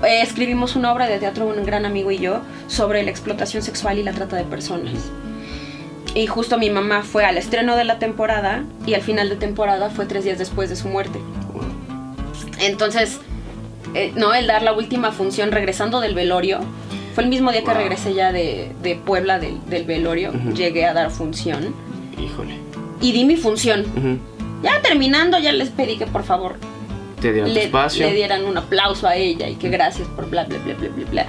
[0.03, 4.01] Eh, escribimos una obra de teatro, un gran amigo y yo, sobre la explotación sexual
[4.01, 5.13] y la trata de personas.
[6.17, 9.89] Y justo mi mamá fue al estreno de la temporada y al final de temporada
[9.89, 11.21] fue tres días después de su muerte.
[12.59, 13.21] Entonces,
[13.95, 16.59] eh, no, el dar la última función regresando del velorio,
[17.17, 21.75] fue el mismo día que regresé ya de, Puebla del, velorio, llegué a dar función.
[22.23, 22.59] Híjole.
[23.01, 23.87] Y di mi función.
[24.63, 26.57] Ya terminando, ya les pedí que por favor
[27.23, 28.07] Te dieran le, espacio.
[28.07, 31.07] le dieran un aplauso a ella y que gracias por bla, bla, bla, bla, bla,
[31.11, 31.27] bla.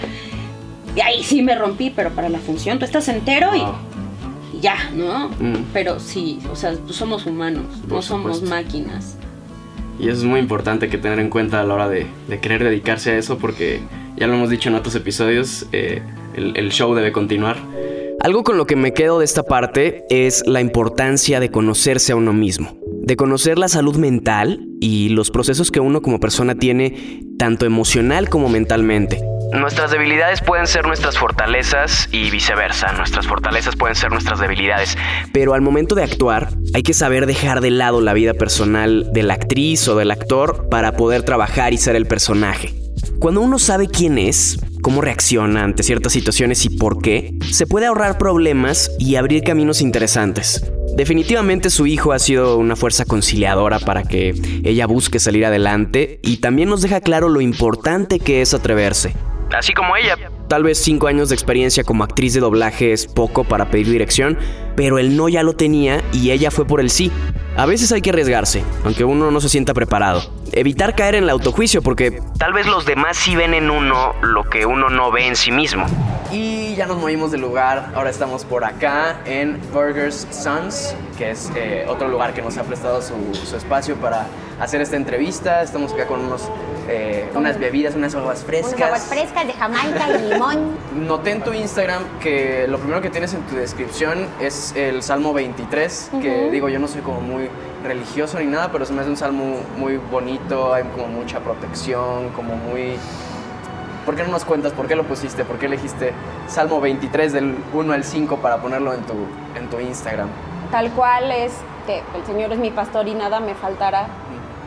[0.94, 5.30] Y ahí sí me rompí, pero para la función tú estás entero y ya, ¿no?
[5.40, 5.68] Mm.
[5.72, 9.16] Pero sí, o sea, pues somos humanos, no somos máquinas.
[10.00, 12.08] Y eso es muy importante que tener en cuenta a la hora de,
[12.42, 13.82] querer dedicarse a eso porque
[14.16, 16.02] ya lo hemos dicho en otros episodios, eh,
[16.36, 17.58] el, el show debe continuar.
[18.20, 22.16] Algo con lo que me quedo de esta parte es la importancia de conocerse a
[22.16, 22.76] uno mismo,
[23.08, 28.28] de conocer la salud mental y los procesos que uno como persona tiene, tanto emocional
[28.28, 29.22] como mentalmente.
[29.54, 32.92] Nuestras debilidades pueden ser nuestras fortalezas y viceversa.
[32.92, 34.98] Nuestras fortalezas pueden ser nuestras debilidades.
[35.32, 39.24] Pero al momento de actuar, hay que saber dejar de lado la vida personal de
[39.24, 42.74] la actriz o del actor para poder trabajar y ser el personaje.
[43.20, 47.86] Cuando uno sabe quién es, cómo reacciona ante ciertas situaciones y por qué, se puede
[47.86, 50.64] ahorrar problemas y abrir caminos interesantes.
[50.96, 56.38] Definitivamente su hijo ha sido una fuerza conciliadora para que ella busque salir adelante y
[56.38, 59.14] también nos deja claro lo importante que es atreverse
[59.56, 60.16] así como ella.
[60.48, 64.38] Tal vez cinco años de experiencia como actriz de doblaje es poco para pedir dirección,
[64.76, 67.12] pero el no ya lo tenía y ella fue por el sí.
[67.56, 70.37] A veces hay que arriesgarse, aunque uno no se sienta preparado.
[70.52, 74.50] Evitar caer en el autojuicio porque tal vez los demás sí ven en uno lo
[74.50, 75.86] que uno no ve en sí mismo.
[76.32, 81.50] Y ya nos movimos del lugar, ahora estamos por acá en Burgers Sons, que es
[81.56, 84.28] eh, otro lugar que nos ha prestado su, su espacio para
[84.60, 85.62] hacer esta entrevista.
[85.62, 86.50] Estamos acá con unos
[86.88, 88.74] eh, unas bebidas, unas aguas frescas.
[88.74, 90.78] Unas aguas frescas de Jamaica y limón.
[91.08, 95.34] Noté en tu Instagram que lo primero que tienes en tu descripción es el Salmo
[95.34, 97.50] 23, que digo, yo no soy como muy
[97.84, 102.30] religioso ni nada, pero se me hace un salmo muy bonito, hay como mucha protección,
[102.30, 102.98] como muy...
[104.06, 105.44] ¿Por qué no nos cuentas por qué lo pusiste?
[105.44, 106.14] ¿Por qué elegiste
[106.48, 109.14] Salmo 23 del 1 al 5 para ponerlo en tu,
[109.56, 110.30] en tu Instagram?
[110.72, 111.54] Tal cual es
[111.86, 114.08] que el Señor es mi pastor y nada me faltará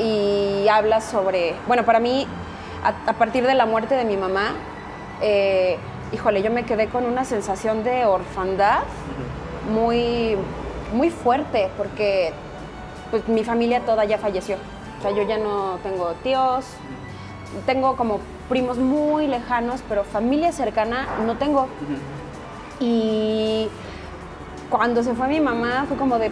[0.00, 2.26] y habla sobre, bueno, para mí,
[2.82, 4.54] a, partir de la muerte de mi mamá,
[5.20, 5.78] eh,
[6.12, 8.80] híjole, yo me quedé con una sensación de orfandad
[9.72, 10.36] muy,
[10.94, 12.32] muy fuerte, porque
[13.10, 14.56] pues, mi familia toda ya falleció.
[14.98, 16.64] O sea, yo ya no tengo tíos,
[17.66, 21.68] tengo como primos muy lejanos, pero familia cercana no tengo.
[22.80, 23.68] Y
[24.70, 26.30] cuando se fue mi mamá fue como de,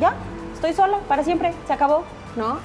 [0.00, 0.14] ya,
[0.54, 2.04] estoy sola para siempre, se acabó,
[2.36, 2.58] ¿no?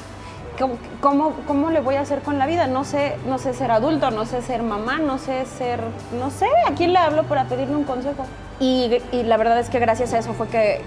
[1.01, 2.67] ¿Cómo, cómo, le voy a hacer con la vida?
[2.67, 5.79] No sé, no sé ser adulto, no sé ser mamá, no sé ser,
[6.19, 8.25] no sé, ¿a quién le hablo para pedirle un consejo?
[8.59, 10.81] Y, y la verdad es que gracias a eso fue que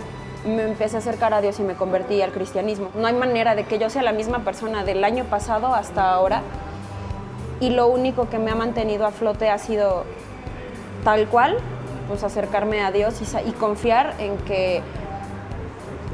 [0.46, 2.90] me empecé a acercar a Dios y me convertí al cristianismo.
[2.94, 6.42] No hay manera de que yo sea la misma persona del año pasado hasta ahora.
[7.58, 10.04] Y lo único que me ha mantenido a flote ha sido
[11.04, 11.56] tal cual,
[12.08, 14.82] pues acercarme a Dios y, y confiar en que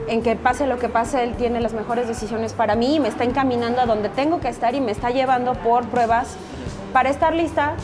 [0.09, 3.09] en que pase lo que pase, Él tiene las mejores decisiones para mí y me
[3.09, 6.37] está encaminando a donde tengo que estar y me está llevando por pruebas
[6.93, 7.75] para estar lista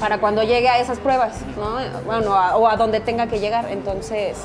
[0.00, 1.76] para cuando llegue a esas pruebas, ¿no?
[2.04, 3.66] Bueno, a- o a donde tenga que llegar.
[3.70, 4.36] Entonces,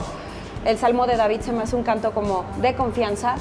[0.66, 3.36] el Salmo de David se me hace un canto como de confianza,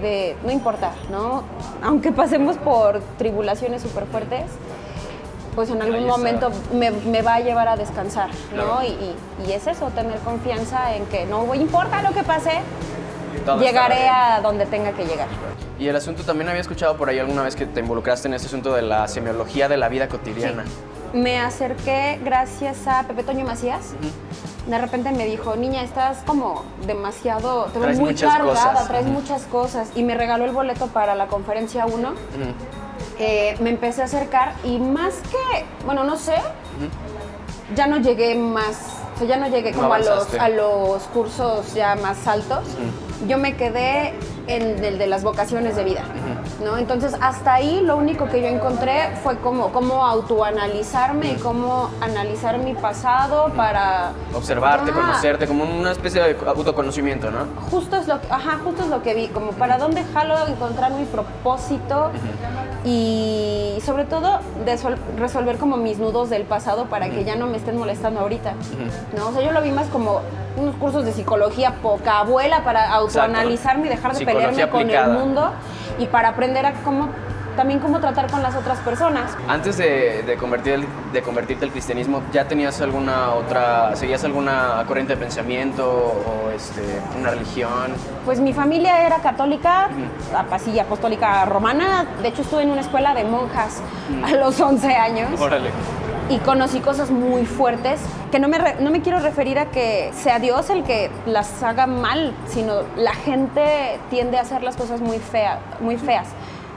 [0.00, 1.42] de no importa, ¿no?
[1.82, 4.44] Aunque pasemos por tribulaciones súper fuertes,
[5.54, 8.82] pues en algún momento me, me va a llevar a descansar, ¿no?
[8.82, 12.52] Y, y- y es eso, tener confianza en que no importa lo que pase,
[13.44, 15.28] Todo llegaré a donde tenga que llegar.
[15.78, 18.46] Y el asunto también había escuchado por ahí alguna vez que te involucraste en este
[18.46, 20.64] asunto de la semiología de la vida cotidiana.
[21.12, 23.94] Me acerqué gracias a Pepe Toño Macías.
[24.66, 28.88] De repente me dijo, niña, estás como demasiado, te ves muy cargada, cosas".
[28.88, 29.90] traes muchas cosas.
[29.96, 31.94] Y me regaló el boleto para la conferencia 1.
[32.10, 32.16] Ujú.
[33.18, 36.34] Eh, me empecé a acercar y más que, bueno, no sé,
[37.76, 41.02] ya no llegué más, o sea, ya no llegué No como a los, a los
[41.04, 42.64] cursos ya más altos.
[43.28, 44.14] Yo me quedé
[44.48, 46.02] en el de las vocaciones de vida,
[46.64, 46.76] ¿no?
[46.76, 52.58] Entonces, hasta ahí lo único que yo encontré fue como cómo autoanalizarme y cómo analizar
[52.58, 54.10] mi pasado para...
[54.34, 57.46] Observarte, conocerte, como una especie de autoconocimiento, ¿no?
[57.70, 60.90] Justo es lo que, ajá, justo es lo que vi, como para dónde jalo encontrar
[60.92, 62.10] mi propósito
[62.84, 64.40] y sobre todo
[65.16, 68.54] resolver como mis nudos del pasado para que ya no me estén molestando ahorita.
[69.16, 69.28] ¿no?
[69.28, 70.20] O sea, yo lo vi más como
[70.56, 75.18] unos cursos de psicología poca abuela para autoanalizarme y dejar de Psicología pelearme con el
[75.18, 75.50] mundo
[75.98, 77.08] y para aprender a cómo
[77.56, 79.36] también cómo tratar con las otras personas.
[79.48, 85.14] Antes de, de convertir, de convertirte al cristianismo, ¿ya tenías alguna otra, seguías alguna corriente
[85.14, 86.82] de pensamiento o este,
[87.18, 87.92] una religión?
[88.24, 89.88] Pues mi familia era católica,
[90.50, 92.06] así apostólica romana.
[92.22, 93.80] De hecho, estuve en una escuela de monjas
[94.24, 95.70] a los 11 años Órale.
[96.30, 100.10] y conocí cosas muy fuertes que no me, re- no me quiero referir a que
[100.14, 105.00] sea Dios el que las haga mal, sino la gente tiende a hacer las cosas
[105.00, 106.28] muy, fea, muy feas.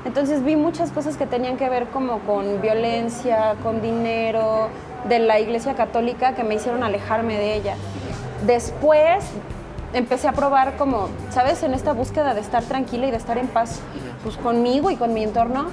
[0.06, 4.70] Entonces vi muchas cosas que tenían que ver como con violencia, con dinero,
[5.08, 7.76] de la iglesia católica que me hicieron alejarme de ella.
[8.46, 9.26] Después
[9.94, 11.64] empecé a probar como, ¿sabes?
[11.64, 13.80] En esta búsqueda de estar tranquila y de estar en paz
[14.24, 15.68] pues, conmigo y con mi entorno,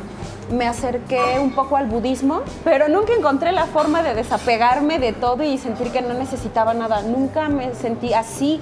[0.50, 5.42] me acerqué un poco al budismo, pero nunca encontré la forma de desapegarme de todo
[5.42, 7.02] y sentir que no necesitaba nada.
[7.02, 8.60] Nunca me sentí así,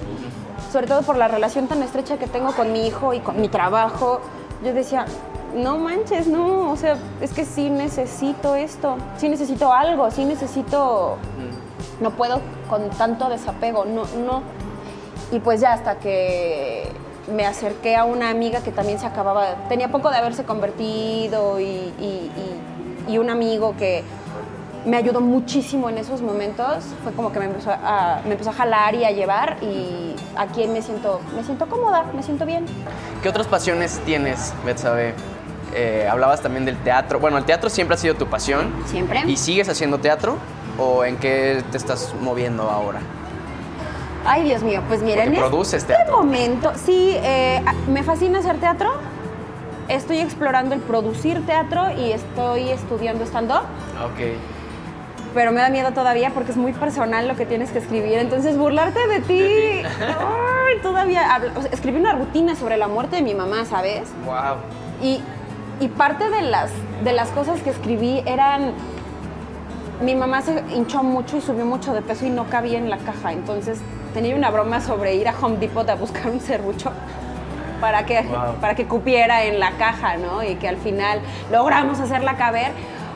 [0.71, 3.49] sobre todo por la relación tan estrecha que tengo con mi hijo y con mi
[3.49, 4.21] trabajo.
[4.63, 5.05] Yo decía,
[5.55, 11.17] no manches, no, o sea, es que sí necesito esto, sí necesito algo, sí necesito
[11.99, 14.41] no puedo con tanto desapego, no, no.
[15.31, 16.89] Y pues ya hasta que
[17.33, 21.63] me acerqué a una amiga que también se acababa, tenía poco de haberse convertido y,
[21.63, 22.31] y-
[23.07, 24.03] y- y un amigo que
[24.85, 28.53] me ayudó muchísimo en esos momentos, fue como que me empezó a, me empezó a
[28.53, 32.65] jalar y a llevar y aquí me siento, me siento cómoda, me siento bien.
[33.21, 35.13] ¿Qué otras pasiones tienes, Betsabe?
[35.73, 37.19] Eh, hablabas también del teatro.
[37.19, 38.71] Bueno, el teatro siempre ha sido tu pasión.
[38.87, 39.21] Siempre.
[39.27, 40.37] ¿Y sigues haciendo teatro?
[40.77, 42.99] ¿O en qué te estás moviendo ahora?
[44.25, 46.17] Ay, Dios mío, pues miren, Porque en produces este teatro.
[46.17, 48.91] momento, sí, eh, me fascina hacer teatro.
[49.87, 53.63] Estoy explorando el producir teatro y estoy estudiando stand-up,
[54.05, 54.37] Ok.
[55.33, 58.19] pero me da miedo todavía porque es muy personal lo que tienes que escribir.
[58.19, 59.41] Entonces, burlarte de ti,
[59.99, 61.33] ay, todavía.
[61.33, 64.03] habla- o sea, escribí una rutina sobre la muerte de mi mamá, ¿sabes?
[64.23, 64.57] Wow.
[65.01, 65.21] Y,
[65.81, 66.71] y parte de las,
[67.03, 68.71] de las cosas que escribí eran...
[70.01, 72.97] Mi mamá se hinchó mucho y subió mucho de peso y no cabía en la
[72.97, 73.33] caja.
[73.33, 73.79] Entonces
[74.13, 76.91] tenía una broma sobre ir a Home Depot a buscar un serrucho
[77.79, 78.55] para que, Wow.
[78.61, 80.43] para que cupiera en la caja, ¿no?
[80.43, 81.19] Y que al final
[81.51, 82.71] logramos hacerla caber.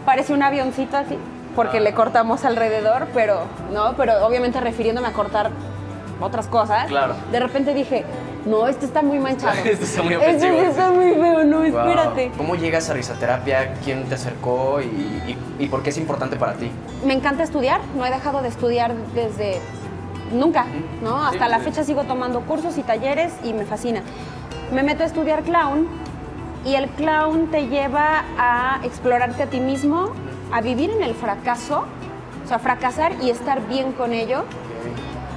[0.06, 1.18] Parece un avioncito así,
[1.56, 3.42] porque le cortamos alrededor, pero,
[3.74, 3.94] ¿no?
[3.96, 5.50] Pero obviamente refiriéndome a cortar
[6.22, 6.86] otras cosas.
[6.88, 7.16] Claro.
[7.32, 8.06] De repente dije,
[8.46, 9.54] no, este está muy manchado.
[9.66, 10.62] Este está muy Este ofensivo.
[10.62, 11.66] está muy feo, no, Wow.
[11.66, 12.32] espérate.
[12.38, 13.74] ¿Cómo llegas a risoterapia?
[13.84, 14.80] ¿Quién te acercó?
[14.82, 16.70] ¿Y, y- y por qué es importante para ti?
[17.06, 19.60] Me encanta estudiar, no he dejado de estudiar desde
[20.32, 20.66] nunca,
[21.04, 21.20] ¿no?
[21.30, 21.66] Sí, Hasta la sí.
[21.66, 24.02] fecha sigo tomando cursos y talleres y me fascina.
[24.74, 25.88] Me meto a estudiar clown
[26.66, 30.10] Y el clown te lleva a explorarte a ti mismo,
[30.52, 31.86] a vivir en el fracaso,
[32.44, 34.46] o sea, fracasar y estar bien con ello,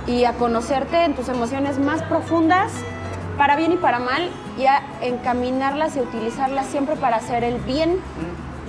[0.06, 2.72] y a conocerte en tus emociones más profundas,
[3.38, 4.28] para bien y para mal,
[4.58, 7.98] y a encaminarlas y utilizarlas siempre para hacer el bien,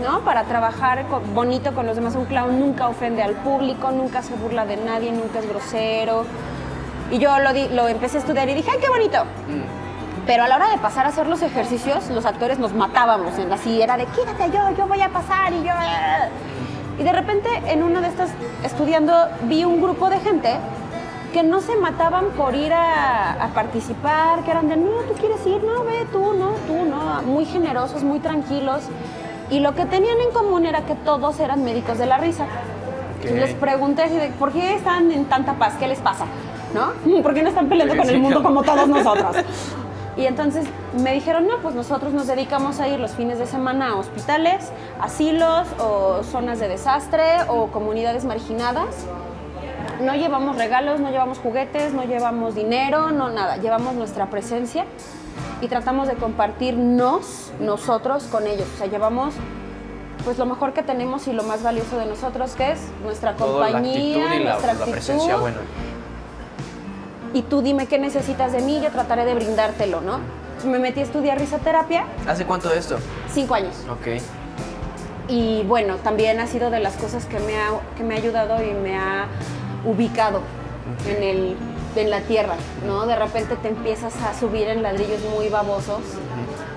[0.03, 0.21] ¿no?
[0.21, 2.15] Para trabajar bonito con los demás.
[2.15, 6.25] Un clown nunca ofende al público, nunca se burla de nadie, nunca es grosero.
[7.11, 9.23] Y yo lo, di- lo empecé a estudiar y dije, ¡ay, qué bonito!
[10.27, 13.37] Pero a la hora de pasar a hacer los ejercicios, los actores nos matábamos.
[13.39, 15.71] En así era de, quítate yo, yo voy a pasar y yo...
[15.73, 16.29] eh".
[16.99, 18.29] Y de repente, en una de estas,
[18.63, 19.13] estudiando,
[19.43, 20.53] vi un grupo de gente
[21.33, 25.45] que no se mataban por ir a, a participar, que eran de, no, tú quieres
[25.45, 27.21] ir, no, ve tú, no, tú, no.
[27.23, 28.81] Muy generosos, muy tranquilos.
[29.49, 32.45] Y lo que tenían en común era que todos eran médicos de la risa.
[33.19, 33.31] Ok.
[33.31, 35.73] Les pregunté así de, ¿por qué están en tanta paz?
[35.79, 36.25] ¿Qué les pasa?
[36.73, 37.21] ¿No?
[37.23, 39.37] ¿Por qué no están peleando Sí, con el mundo como todos nosotros?
[40.17, 40.65] Y entonces
[41.01, 44.69] me dijeron, no, pues nosotros nos dedicamos a ir los fines de semana a hospitales,
[44.99, 49.05] asilos o zonas de desastre o comunidades marginadas.
[50.01, 53.57] No llevamos regalos, no llevamos juguetes, no llevamos dinero, no nada.
[53.57, 54.85] Llevamos nuestra presencia
[55.61, 58.67] y tratamos de compartirnos nosotros con ellos.
[58.75, 59.33] O sea, llevamos
[60.23, 63.59] pues lo mejor que tenemos y lo más valioso de nosotros, que es nuestra Toda
[63.59, 64.91] la compañía, actitud y la, nuestra la actitud.
[64.91, 65.57] presencia buena.
[67.33, 70.19] Y tú dime qué necesitas de mí, yo trataré de brindártelo, ¿no?
[70.65, 72.97] Me metí a estudiar risoterapia, ¿Hace cuánto de esto?
[73.31, 73.75] cinco años.
[73.89, 74.21] Ok.
[75.29, 78.61] Y bueno, también ha sido de las cosas que me ha, que me ha ayudado
[78.63, 79.27] y me ha
[79.85, 80.41] ubicado
[81.07, 81.55] en, el,
[81.95, 82.55] en la tierra,
[82.85, 83.05] ¿no?
[83.05, 86.01] De repente te empiezas a subir en ladrillos muy babosos.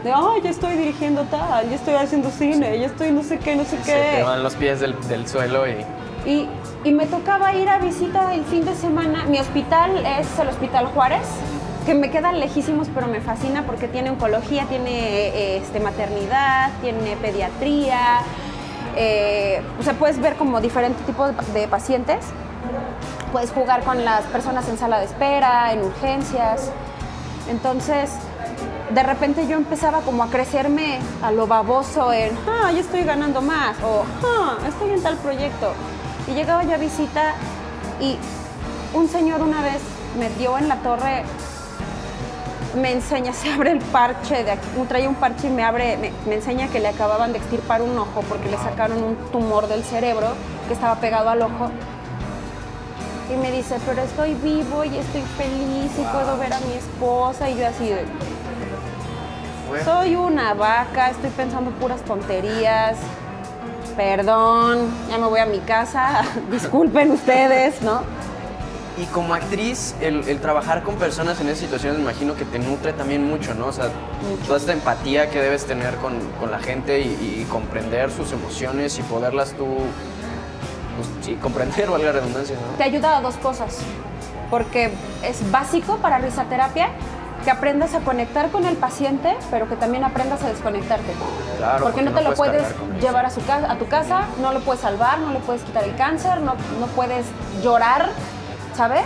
[0.04, 3.54] De, ay, ya estoy dirigiendo tal, ya estoy haciendo cine, ya estoy no sé qué,
[3.54, 4.22] no sé Se te qué.
[4.24, 5.84] van los pies del, del suelo y...
[6.24, 6.48] Y,
[6.84, 9.24] y me tocaba ir a visita el fin de semana.
[9.24, 11.26] Mi hospital es el Hospital Juárez,
[11.84, 17.16] que me quedan lejísimos, pero me fascina porque tiene oncología, tiene eh, este, maternidad, tiene
[17.16, 18.20] pediatría.
[18.96, 22.18] eh, o sea, puedes ver como diferentes tipos de, de pacientes.
[23.32, 26.70] Puedes jugar con las personas en sala de espera, en urgencias.
[27.48, 28.10] Entonces,
[28.90, 33.40] de repente yo empezaba como a crecerme a lo baboso en, ah, ya estoy ganando
[33.40, 35.72] más, o, ah, estoy en tal proyecto.
[36.28, 37.34] Y llegaba yo a visita
[38.00, 38.18] y
[38.92, 39.80] un señor una vez
[40.18, 41.24] me dio en la torre,
[42.76, 46.12] me enseña, se abre el parche, de aquí, traía un parche y me abre, me,
[46.26, 49.84] me enseña que le acababan de extirpar un ojo porque le sacaron un tumor del
[49.84, 50.28] cerebro
[50.68, 51.70] que estaba pegado al ojo.
[53.32, 57.48] Y me dice, pero estoy vivo y estoy feliz y puedo ver a mi esposa.
[57.48, 58.04] Y yo así de,
[59.84, 62.98] soy una vaca, estoy pensando puras tonterías.
[63.96, 66.22] Perdón, ya me voy a mi casa.
[66.50, 68.02] Disculpen ustedes, ¿no?
[68.98, 72.58] Y como actriz, el, el trabajar con personas en esas situaciones me imagino que te
[72.58, 73.68] nutre también mucho, ¿no?
[73.68, 73.88] O sea,
[74.46, 78.98] toda esta empatía que debes tener con, con la gente y, y comprender sus emociones
[78.98, 79.66] y poderlas tú,
[80.96, 82.76] pues, sí, comprender, valga la redundancia, ¿no?
[82.76, 83.78] Te ayuda a dos cosas.
[84.50, 86.90] Porque es básico para risoterapia
[87.44, 91.12] que aprendas a conectar con el paciente, pero que también aprendas a desconectarte.
[91.58, 92.62] Claro, porque, porque no no te lo puedes
[93.00, 95.84] llevar a, su casa, a tu casa, no lo puedes salvar, no le puedes quitar
[95.84, 97.26] el cáncer, no, no puedes
[97.62, 98.10] llorar,
[98.76, 99.02] ¿sabes?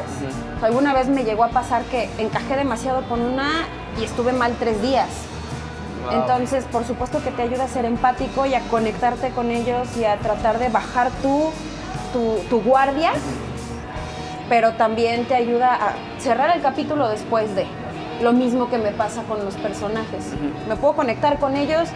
[0.56, 3.66] O sea, alguna vez me llegó a pasar que encajé demasiado con una
[3.98, 5.08] y estuve mal tres días.
[6.04, 6.20] Wow.
[6.20, 10.04] Entonces, por supuesto que te ayuda a ser empático y a conectarte con ellos y
[10.04, 11.50] a tratar de bajar tú,
[12.12, 13.12] tu, tu guardia,
[14.48, 17.66] pero también te ayuda a cerrar el capítulo después de.
[18.22, 20.24] Lo mismo que me pasa con los personajes.
[20.68, 21.88] Me puedo conectar con ellos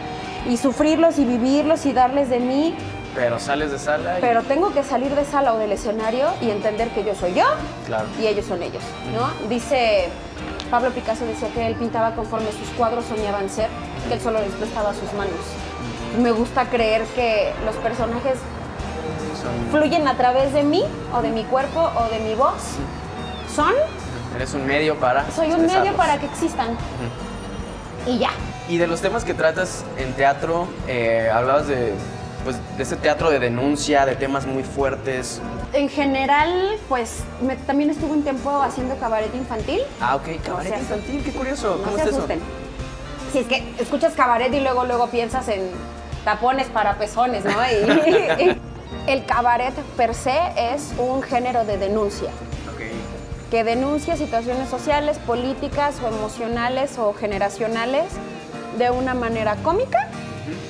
[0.47, 2.75] y sufrirlos y vivirlos y darles de mí,
[3.15, 4.21] Pero sales de sala y...
[4.21, 7.45] pero tengo que salir de sala o del escenario y entender que yo soy yo
[7.87, 8.05] Claro.
[8.21, 8.83] y ellos son ellos,
[9.15, 9.49] ¿no?
[9.49, 10.09] Dice,
[10.71, 13.69] Pablo Picasso decía que él pintaba conforme sus cuadros soñaban ser,
[14.09, 15.33] que él solo les prestaba sus manos.
[16.23, 18.35] Me gusta creer que los personajes
[19.43, 20.83] Son- fluyen a través de mí
[21.15, 22.77] o de mi cuerpo o de mi voz.
[23.55, 23.73] Son,
[24.37, 26.77] eres un medio para soy un medio para que existan.
[28.07, 28.31] Y ya.
[28.69, 31.93] Y de los temas que tratas en teatro, eh, hablabas de,
[32.45, 35.41] pues, de ese teatro de denuncia, de temas muy fuertes.
[35.73, 39.81] En general, pues me- también estuve un tiempo haciendo cabaret infantil.
[40.01, 41.77] Ah, ok, cabaret infantil, qué curioso.
[41.79, 42.27] No ¿Cómo se es eso?
[43.33, 45.71] Si es que escuchas cabaret y luego luego piensas en
[46.25, 47.51] tapones para pezones, ¿no?
[47.53, 48.61] Y-
[49.07, 52.31] el cabaret per se es un género de denuncia,
[53.51, 58.07] que denuncia situaciones sociales, políticas o emocionales o generacionales
[58.79, 59.99] de una manera cómica,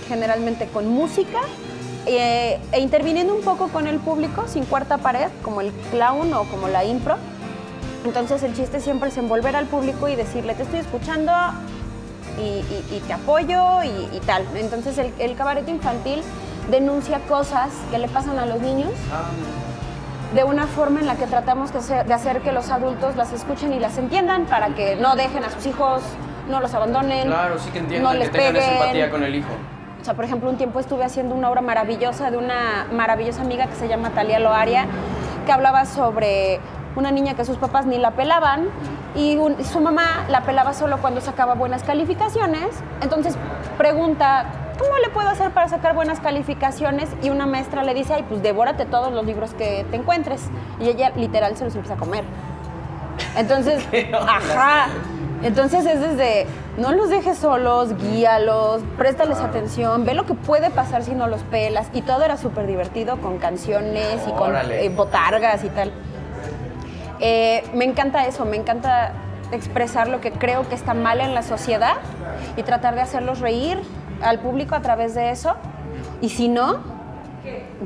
[0.08, 1.40] generalmente con música,
[2.06, 6.44] eh, e interviniendo un poco con el público, sin cuarta pared, como el clown o
[6.44, 7.16] como la impro.
[8.06, 11.32] Entonces el chiste siempre es envolver al público y decirle, te estoy escuchando
[12.38, 14.46] y, y- y te apoyo y, y tal.
[14.56, 16.22] Entonces el, el cabaret infantil
[16.70, 18.90] denuncia cosas que le pasan a los niños
[20.34, 23.80] de una forma en la que tratamos de hacer, que los adultos las escuchen y
[23.80, 26.02] las entiendan para que no dejen a sus hijos,
[26.48, 28.82] no los abandonen, Claro, sí que no entiendan, les que tengan esa peguen.
[28.82, 29.48] empatía con el hijo.
[30.00, 33.66] O sea, por ejemplo, un tiempo estuve haciendo una obra maravillosa de una maravillosa amiga
[33.66, 34.86] que se llama Talia Loaria,
[35.46, 36.60] que hablaba sobre
[36.96, 38.68] una niña que sus papás ni la pelaban
[39.16, 42.68] y, un- y su mamá la pelaba solo cuando sacaba buenas calificaciones.
[43.02, 43.34] Entonces
[43.76, 44.46] pregunta,
[44.80, 47.10] ¿cómo le puedo hacer para sacar buenas calificaciones?
[47.22, 50.42] Y una maestra le dice, ay, pues devórate todos los libros que te encuentres.
[50.80, 52.24] Y ella literal se los empieza a comer.
[53.36, 54.88] Entonces, ajá.
[55.42, 61.02] Entonces es desde, no los dejes solos, guíalos, préstales atención, ve lo que puede pasar
[61.02, 61.88] si no los pelas.
[61.92, 65.92] Y todo era súper divertido con canciones y con eh, botargas y tal.
[67.20, 69.12] Eh, me encanta eso, me encanta
[69.52, 71.96] expresar lo que creo que está mal en la sociedad
[72.56, 73.78] y tratar de hacerlos reír
[74.22, 75.54] al público a través de eso.
[76.20, 76.78] Y si no,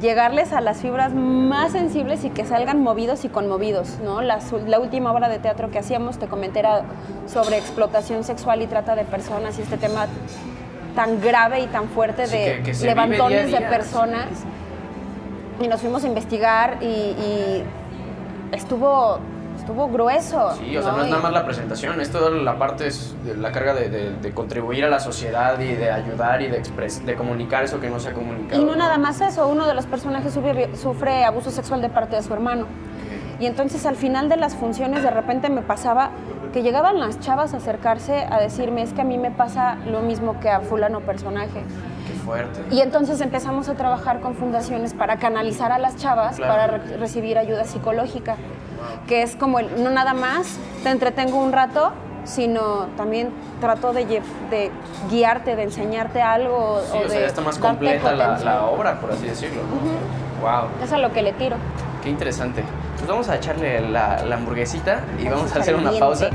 [0.01, 4.21] llegarles a las fibras más sensibles y que salgan movidos y conmovidos, ¿no?
[4.23, 6.83] La, la última obra de teatro que hacíamos, te comenté, era
[7.27, 10.07] sobre explotación sexual y trata de personas y este tema
[10.97, 14.27] tan grave y tan fuerte Sí, de que- que levantones día de personas.
[15.61, 17.65] Y nos fuimos a investigar y, y
[18.53, 19.19] estuvo,
[19.65, 20.53] estuvo grueso.
[20.59, 23.35] Sí, o sea, no es nada más la presentación, es toda la parte, es de
[23.35, 27.03] la carga de, de- de contribuir a la sociedad y de ayudar y de, expres-
[27.03, 28.61] de comunicar eso que no se ha comunicado.
[28.61, 32.17] Y no nada más eso, uno de los personajes sufre, sufre abuso sexual de parte
[32.17, 32.67] de su hermano.
[33.41, 36.11] Y entonces al final de las funciones de repente me pasaba
[36.53, 40.03] que llegaban las chavas a acercarse a decirme, es que a mí me pasa lo
[40.03, 41.63] mismo que a fulano personaje.
[42.25, 42.61] Fuerte.
[42.71, 46.53] Y entonces empezamos a trabajar con fundaciones para canalizar a las chavas Claro.
[46.53, 48.37] para re- recibir ayuda psicológica,
[49.07, 51.93] que es como el, no nada más te entretengo un rato,
[52.25, 54.07] sino también trato de,
[54.51, 54.71] de
[55.11, 56.81] guiarte, de enseñarte algo.
[56.91, 59.61] Sí, o de sea, ya está más completa la, obra, por así decirlo.
[59.63, 60.41] ¿no?
[60.41, 61.57] Wow, Eso es a lo que le tiro.
[62.03, 62.65] qué interesante.
[62.97, 66.31] Pues vamos a echarle la, la hamburguesita y vamos a hacer una pausa.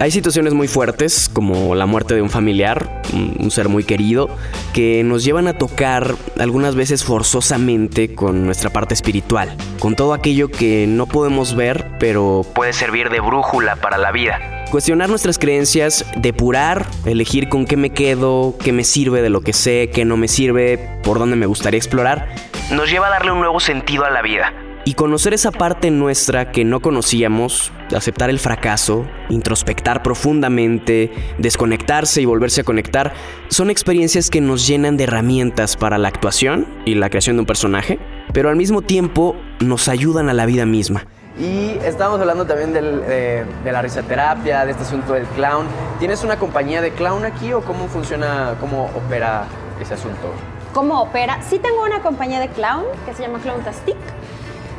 [0.00, 4.30] Hay situaciones muy fuertes, como la muerte de un familiar, un, ser muy querido,
[4.72, 10.48] que nos llevan a tocar algunas veces forzosamente con nuestra parte espiritual, con todo aquello
[10.48, 14.64] que no podemos ver, pero puede servir de brújula para la vida.
[14.70, 19.52] Cuestionar nuestras creencias, depurar, elegir con qué me quedo, qué me sirve de lo que
[19.52, 22.34] sé, qué no me sirve, por dónde me gustaría explorar,
[22.70, 24.52] nos lleva a darle un nuevo sentido a la vida.
[24.84, 32.24] Y conocer esa parte nuestra que no conocíamos, aceptar el fracaso, introspectar profundamente, desconectarse y
[32.24, 33.12] volverse a conectar,
[33.48, 37.46] son experiencias que nos llenan de herramientas para la actuación y la creación de un
[37.46, 38.00] personaje,
[38.32, 41.06] pero al mismo tiempo nos ayudan a la vida misma.
[41.38, 45.64] Y estábamos hablando también del, eh, de la risoterapia, de este asunto del clown.
[46.00, 49.44] ¿Tienes una compañía de clown aquí o cómo funciona, cómo opera
[49.80, 50.32] ese asunto?
[50.72, 51.40] ¿Cómo opera?
[51.48, 53.96] Sí tengo una compañía de clown que se llama Clowntastic.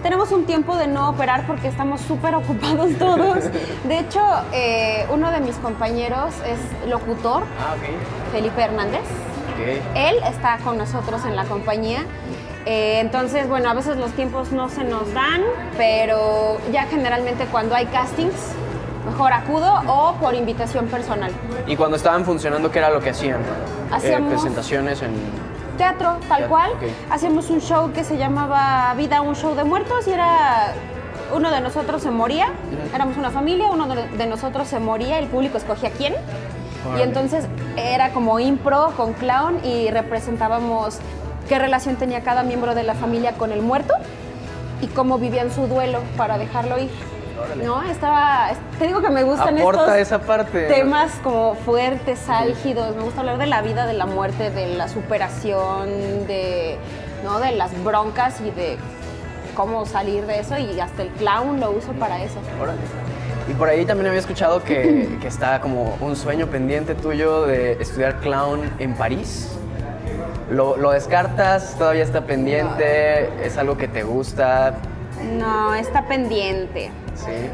[0.04, 3.38] Tenemos un tiempo de no operar porque estamos súper ocupados todos.
[3.86, 8.32] De hecho, eh, uno de mis compañeros es locutor, Ah, ok.
[8.34, 9.02] Felipe Hernández.
[9.02, 9.82] Ok.
[9.96, 12.04] Él está con nosotros en la compañía.
[12.66, 15.42] Eh, entonces, bueno, a veces los tiempos no se nos dan,
[15.78, 18.34] pero ya generalmente cuando hay castings,
[19.10, 21.32] mejor acudo o por invitación personal.
[21.68, 23.42] Y cuando estaban funcionando, ¿qué era lo que hacían?
[23.92, 25.12] Hacíamos- Eh, presentaciones en...
[25.78, 26.72] Teatro, tal Teatro, cual.
[26.72, 26.84] ok.
[27.10, 30.74] Hacíamos un show que se llamaba Vida, un show de muertos y era
[31.34, 32.48] uno de nosotros se moría,
[32.94, 36.14] éramos una familia, uno de nosotros se moría, el público escogía quién.
[36.98, 37.46] Y entonces
[37.78, 41.00] era como impro con clown y representábamos
[41.48, 43.94] qué relación tenía cada miembro de la familia con el muerto
[44.82, 46.90] y cómo vivían su duelo para dejarlo ir.
[47.64, 50.68] No, estaba, te digo que me gustan Aporta estos esa parte.
[50.68, 52.96] temas como fuertes, álgidos.
[52.96, 56.78] Me gusta hablar de la vida, de la muerte, de la superación, de,
[57.24, 57.40] ¿no?
[57.40, 58.78] de las broncas y de
[59.56, 60.58] cómo salir de eso.
[60.58, 62.40] Y hasta el clown lo uso para eso.
[62.62, 62.80] Órale.
[63.50, 67.74] Y por ahí también había escuchado que, que está como un sueño pendiente tuyo de
[67.74, 69.50] estudiar clown en París.
[70.50, 71.76] ¿Lo, lo descartas?
[71.78, 73.30] ¿Todavía está pendiente?
[73.44, 74.76] ¿Es algo que te gusta?
[75.38, 76.92] No, está pendiente.
[77.16, 77.50] Sí.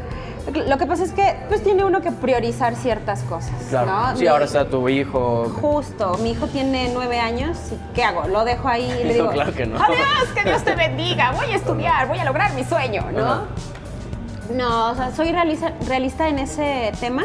[0.66, 3.52] Lo que pasa es que pues tiene uno que priorizar ciertas cosas.
[3.68, 3.86] Claro.
[3.92, 4.16] ¿no?
[4.16, 5.52] Sí, Mi- ahora está tu hijo.
[5.60, 7.58] Justo, mi hijo tiene nueve años.
[7.70, 8.26] ¿y ¿Qué hago?
[8.26, 9.76] Lo dejo ahí y le No, digo, claro que no.
[9.76, 13.42] adiós, que Dios te bendiga, voy a estudiar, voy a lograr mi sueño, ¿no?
[14.54, 17.24] No, o sea, soy realista, realista en ese tema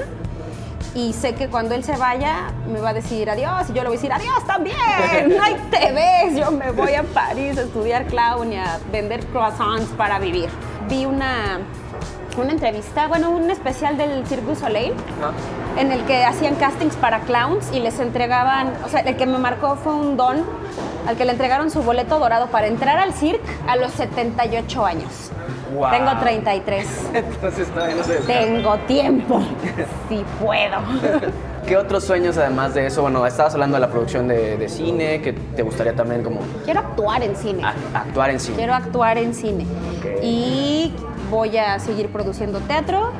[0.95, 3.89] y sé que cuando él se vaya me va a decir adiós y yo le
[3.89, 4.77] voy a decir adiós también,
[5.41, 9.89] ahí te ves, yo me voy a París a estudiar clown y a vender croissants
[9.97, 10.49] para vivir.
[10.89, 11.59] Vi una,
[12.37, 15.64] una entrevista, bueno, un especial del Cirque du Soleil Ajá.
[15.77, 19.37] En el que hacían castings para clowns y les entregaban, o sea, el que me
[19.37, 20.43] marcó fue un don
[21.07, 25.31] al que le entregaron su boleto dorado para entrar al circo a los 78 años.
[25.75, 25.91] Wow.
[25.91, 26.87] Tengo 33.
[27.13, 29.41] Entonces todavía no se Tengo tiempo.
[30.09, 30.77] Si puedo.
[31.65, 33.01] ¿Qué otros sueños además de eso?
[33.01, 36.81] Bueno, estabas hablando de la producción de, de cine, que te gustaría también como Quiero
[36.81, 37.63] actuar en cine.
[37.65, 38.55] a- actuar en cine.
[38.57, 39.65] Quiero actuar en cine.
[39.97, 40.05] Ok.
[40.23, 40.93] Y
[41.31, 43.11] voy a seguir produciendo teatro.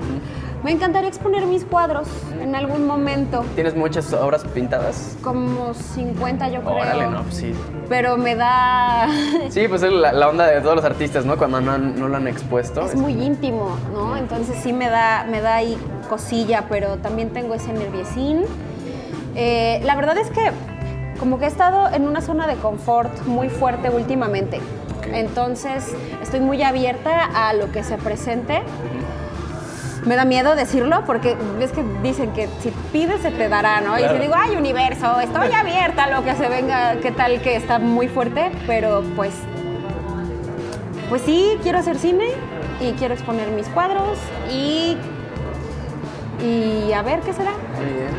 [0.66, 2.08] Me encantaría exponer mis cuadros
[2.42, 3.46] en algún momento.
[3.54, 5.16] ¿Tienes muchas obras pintadas?
[5.22, 6.74] Como 50 yo creo.
[6.74, 7.54] Órale, no, pues sí.
[7.88, 9.08] Pero me da...
[9.50, 11.38] Sí, pues es la, la onda de todos los artistas, ¿no?
[11.38, 12.82] Cuando no, lo han expuesto.
[12.82, 14.18] Es muy íntimo, ¿no?
[14.18, 15.78] Entonces sí me da, me da ahí
[16.10, 18.42] cosilla, pero también tengo ese nerviosín.
[19.36, 20.50] Eh, la verdad es que
[21.20, 24.60] como que he estado en una zona de confort muy fuerte últimamente.
[25.14, 28.64] Entonces estoy muy abierta a lo que se presente.
[30.06, 33.98] Me da miedo decirlo porque ves que dicen que si pides se te dará, ¿no?
[33.98, 37.56] Y si digo, ay, universo, estoy abierta a lo que se venga, qué tal que
[37.56, 39.34] está muy fuerte, pero pues
[41.10, 42.26] pues sí, quiero hacer cine
[42.80, 44.18] y quiero exponer mis cuadros
[44.52, 44.98] y,
[46.44, 47.52] y a ver qué será.
[47.52, 48.10] Muy bien.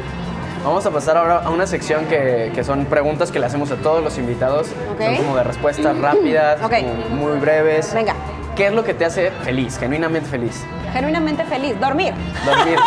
[0.65, 3.77] Vamos a pasar ahora a una sección que, que son preguntas que le hacemos a
[3.77, 4.69] todos los invitados.
[4.99, 7.95] Son como de respuestas rápidas, como muy breves.
[7.95, 8.15] Venga.
[8.57, 10.65] ¿Qué es lo que te hace feliz, genuinamente feliz?
[10.95, 12.15] Genuinamente feliz, dormir.
[12.47, 12.79] Dormir.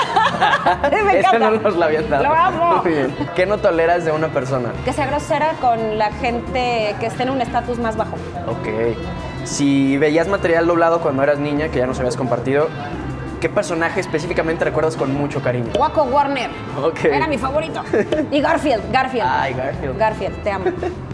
[1.06, 2.24] Me Eso no nos lo habían dado.
[2.24, 2.82] Lo amo.
[2.84, 3.16] Muy bien.
[3.36, 4.72] ¿Qué no toleras de una persona?
[4.84, 8.16] Que sea grosera con la gente que esté en un estatus más bajo.
[8.48, 8.98] Ok.
[9.44, 12.68] Si veías material doblado cuando eras niña, que ya nos habías compartido,
[13.40, 15.72] ¿qué personaje específicamente recuerdas con mucho cariño?
[15.78, 16.50] Waco Warner.
[16.84, 17.06] Ok.
[17.06, 17.84] Era mi favorito.
[18.32, 19.30] Y Garfield, Garfield.
[19.30, 20.00] Ay, Garfield.
[20.00, 20.66] Garfield, te amo.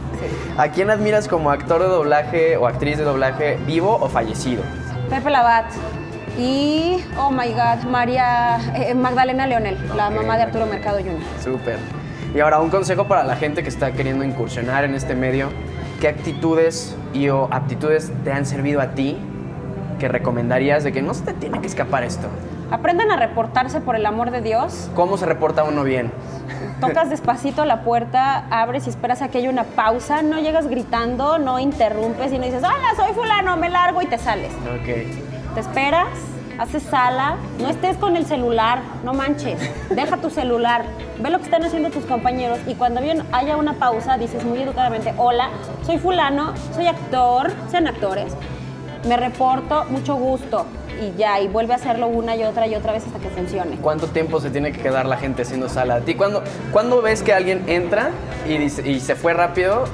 [0.58, 4.64] ¿A quién admiras como actor de doblaje o actriz de doblaje vivo o fallecido?
[5.10, 5.66] Pepe Labat.
[6.38, 10.66] Y, oh my God, María eh, Magdalena Leonel, la mamá de Arturo.
[10.66, 11.22] Mercado Jr.
[11.42, 11.78] Súper.
[12.34, 15.50] Y ahora un consejo para la gente que está queriendo incursionar en este medio.
[16.02, 19.18] ¿Qué actitudes y o aptitudes te han servido a ti
[20.00, 22.28] que recomendarías de que no se te tiene que escapar esto?
[22.72, 24.90] Aprendan a reportarse por el amor de Dios.
[24.96, 26.12] ¿Cómo se reporta uno bien?
[26.82, 30.22] Tocas despacito la puerta, abres y esperas a que haya una pausa.
[30.22, 34.18] No llegas gritando, no interrumpes y no dices, hola, soy fulano, me largo y te
[34.18, 34.52] sales.
[34.54, 35.54] Ok.
[35.54, 36.10] Te esperas,
[36.60, 39.60] haces sala, no estés con el celular, no manches.
[39.90, 40.84] Deja tu celular,
[41.20, 44.62] ve lo que están haciendo tus compañeros y cuando bien haya una pausa dices muy
[44.62, 45.50] educadamente, hola,
[45.86, 48.36] soy fulano, soy actor, sean actores,
[49.08, 50.66] me reporto, mucho gusto.
[51.02, 53.76] Y ya, y vuelve a hacerlo una y otra y otra vez hasta que funcione.
[53.78, 55.96] ¿Cuánto tiempo se tiene que quedar la gente haciendo sala?
[55.96, 56.42] ¿A ti cuándo,
[56.72, 58.12] cuándo ves que alguien entra
[58.48, 59.86] y, dice- y se fue rápido?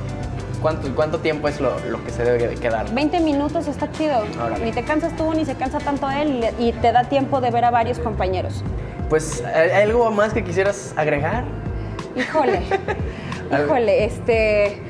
[0.62, 2.94] ¿Cuánto, cuánto tiempo es lo, lo que se debe de quedar?
[2.94, 4.20] 20 minutos está chido.
[4.46, 4.64] Órale.
[4.64, 7.66] Ni te cansas tú, ni se cansa tanto él, y te da tiempo de ver
[7.66, 8.64] a varios compañeros.
[9.10, 11.46] Pues, ¿hay hay algo más que quisieras agregar?
[12.16, 12.62] Híjole,
[13.66, 14.84] híjole, este.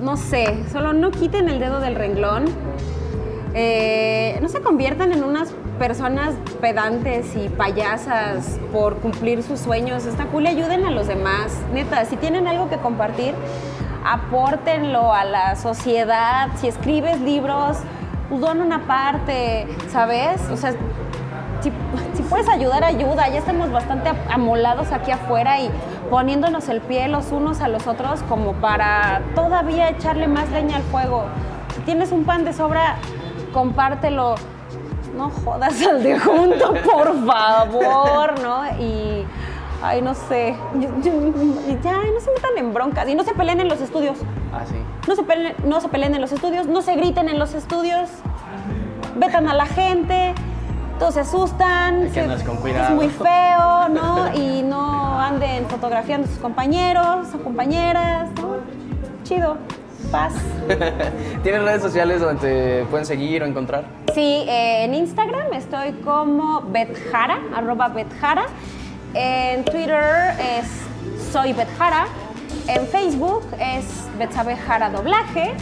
[0.00, 2.46] No sé, solo no quiten el dedo del renglón.
[3.54, 10.06] Eh, no se conviertan en unas personas pedantes y payasas por cumplir sus sueños.
[10.06, 11.52] Está cool, ayuden a los demás.
[11.72, 13.34] Neta, si tienen algo que compartir,
[14.04, 16.48] apórtenlo a la sociedad.
[16.56, 17.78] Si escribes libros,
[18.28, 20.40] pues dona una parte, ¿sabes?
[20.50, 20.72] O sea,
[21.60, 21.70] si,
[22.14, 23.28] si puedes ayudar, ayuda.
[23.28, 25.70] Ya estamos bastante amolados aquí afuera y
[26.10, 30.82] poniéndonos el pie los unos a los otros como para todavía echarle más leña al
[30.84, 31.24] fuego.
[31.74, 32.96] Si tienes un pan de sobra,
[33.52, 34.34] compártelo.
[35.16, 38.64] No jodas al de junto, por favor, ¿no?
[38.80, 39.26] Y,
[39.82, 43.80] ay, no sé, ya, no se metan en broncas y no se peleen en los
[43.82, 44.16] estudios.
[44.54, 44.76] Ah, sí.
[45.06, 48.08] No se, peleen, no se peleen en los estudios, no se griten en los estudios,
[49.16, 50.34] vetan a la gente,
[50.98, 52.24] todos se asustan, se-
[52.84, 54.32] es muy feo, ¿no?
[54.34, 58.56] Y no anden fotografiando a sus compañeros o compañeras, ¿no?
[59.24, 59.56] Chido,
[60.12, 60.34] paz.
[61.42, 63.84] ¿Tienes redes sociales donde te pueden seguir o encontrar?
[64.14, 68.44] Sí, eh, en Instagram estoy como Betjara, arroba Betjara.
[69.14, 72.06] En Twitter es Soy Betjara.
[72.68, 75.54] En Facebook es Betsabe Jara Doblaje.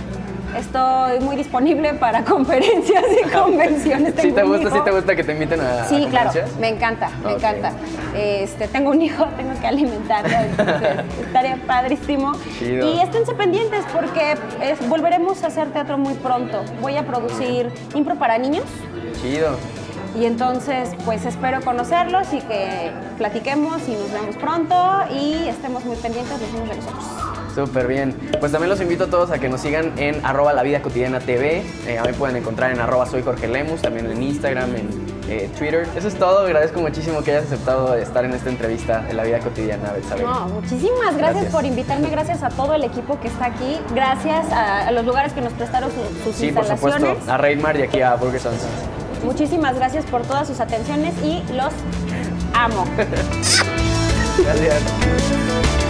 [0.57, 4.15] Estoy muy disponible para conferencias y convenciones.
[4.21, 6.61] ¿Sí te gusta, sí te gusta que te inviten a, a Sí, claro, conferencias?
[6.61, 7.73] me encanta, me encanta.
[8.15, 12.33] Este, tengo un hijo, tengo que alimentarlo, entonces estaría padrísimo.
[12.59, 12.95] Chido.
[12.95, 16.63] Y esténse pendientes porque es- volveremos a hacer teatro muy pronto.
[16.81, 18.65] Voy a producir impro para niños
[19.23, 19.57] Chido.
[20.19, 24.75] y entonces pues espero conocerlos y que platiquemos y nos vemos pronto
[25.13, 27.05] y estemos muy pendientes los unos de los otros.
[27.55, 28.15] Súper bien.
[28.39, 31.19] Pues también los invito a todos a que nos sigan en arroba la vida cotidiana
[31.21, 31.63] TV.
[31.87, 34.89] Eh, a mí pueden encontrar en arroba soy Jorge Lemus, también en Instagram, en,
[35.29, 35.87] eh, Twitter.
[35.97, 36.41] Eso es todo.
[36.47, 40.23] Agradezco muchísimo que hayas aceptado estar en esta entrevista de la vida cotidiana, Betsabe.
[40.23, 41.53] No, muchísimas gracias, Gracias.
[41.53, 45.33] por invitarme, gracias a todo el equipo que está aquí, gracias a, a los lugares
[45.33, 47.09] que nos prestaron su- sus Sí, por instalaciones.
[47.11, 47.33] supuesto.
[47.33, 48.63] A Reynmar y aquí a Burger Sons.
[49.25, 51.73] Muchísimas gracias por todas sus atenciones y los
[52.55, 52.85] amo.
[54.43, 55.90] Gracias.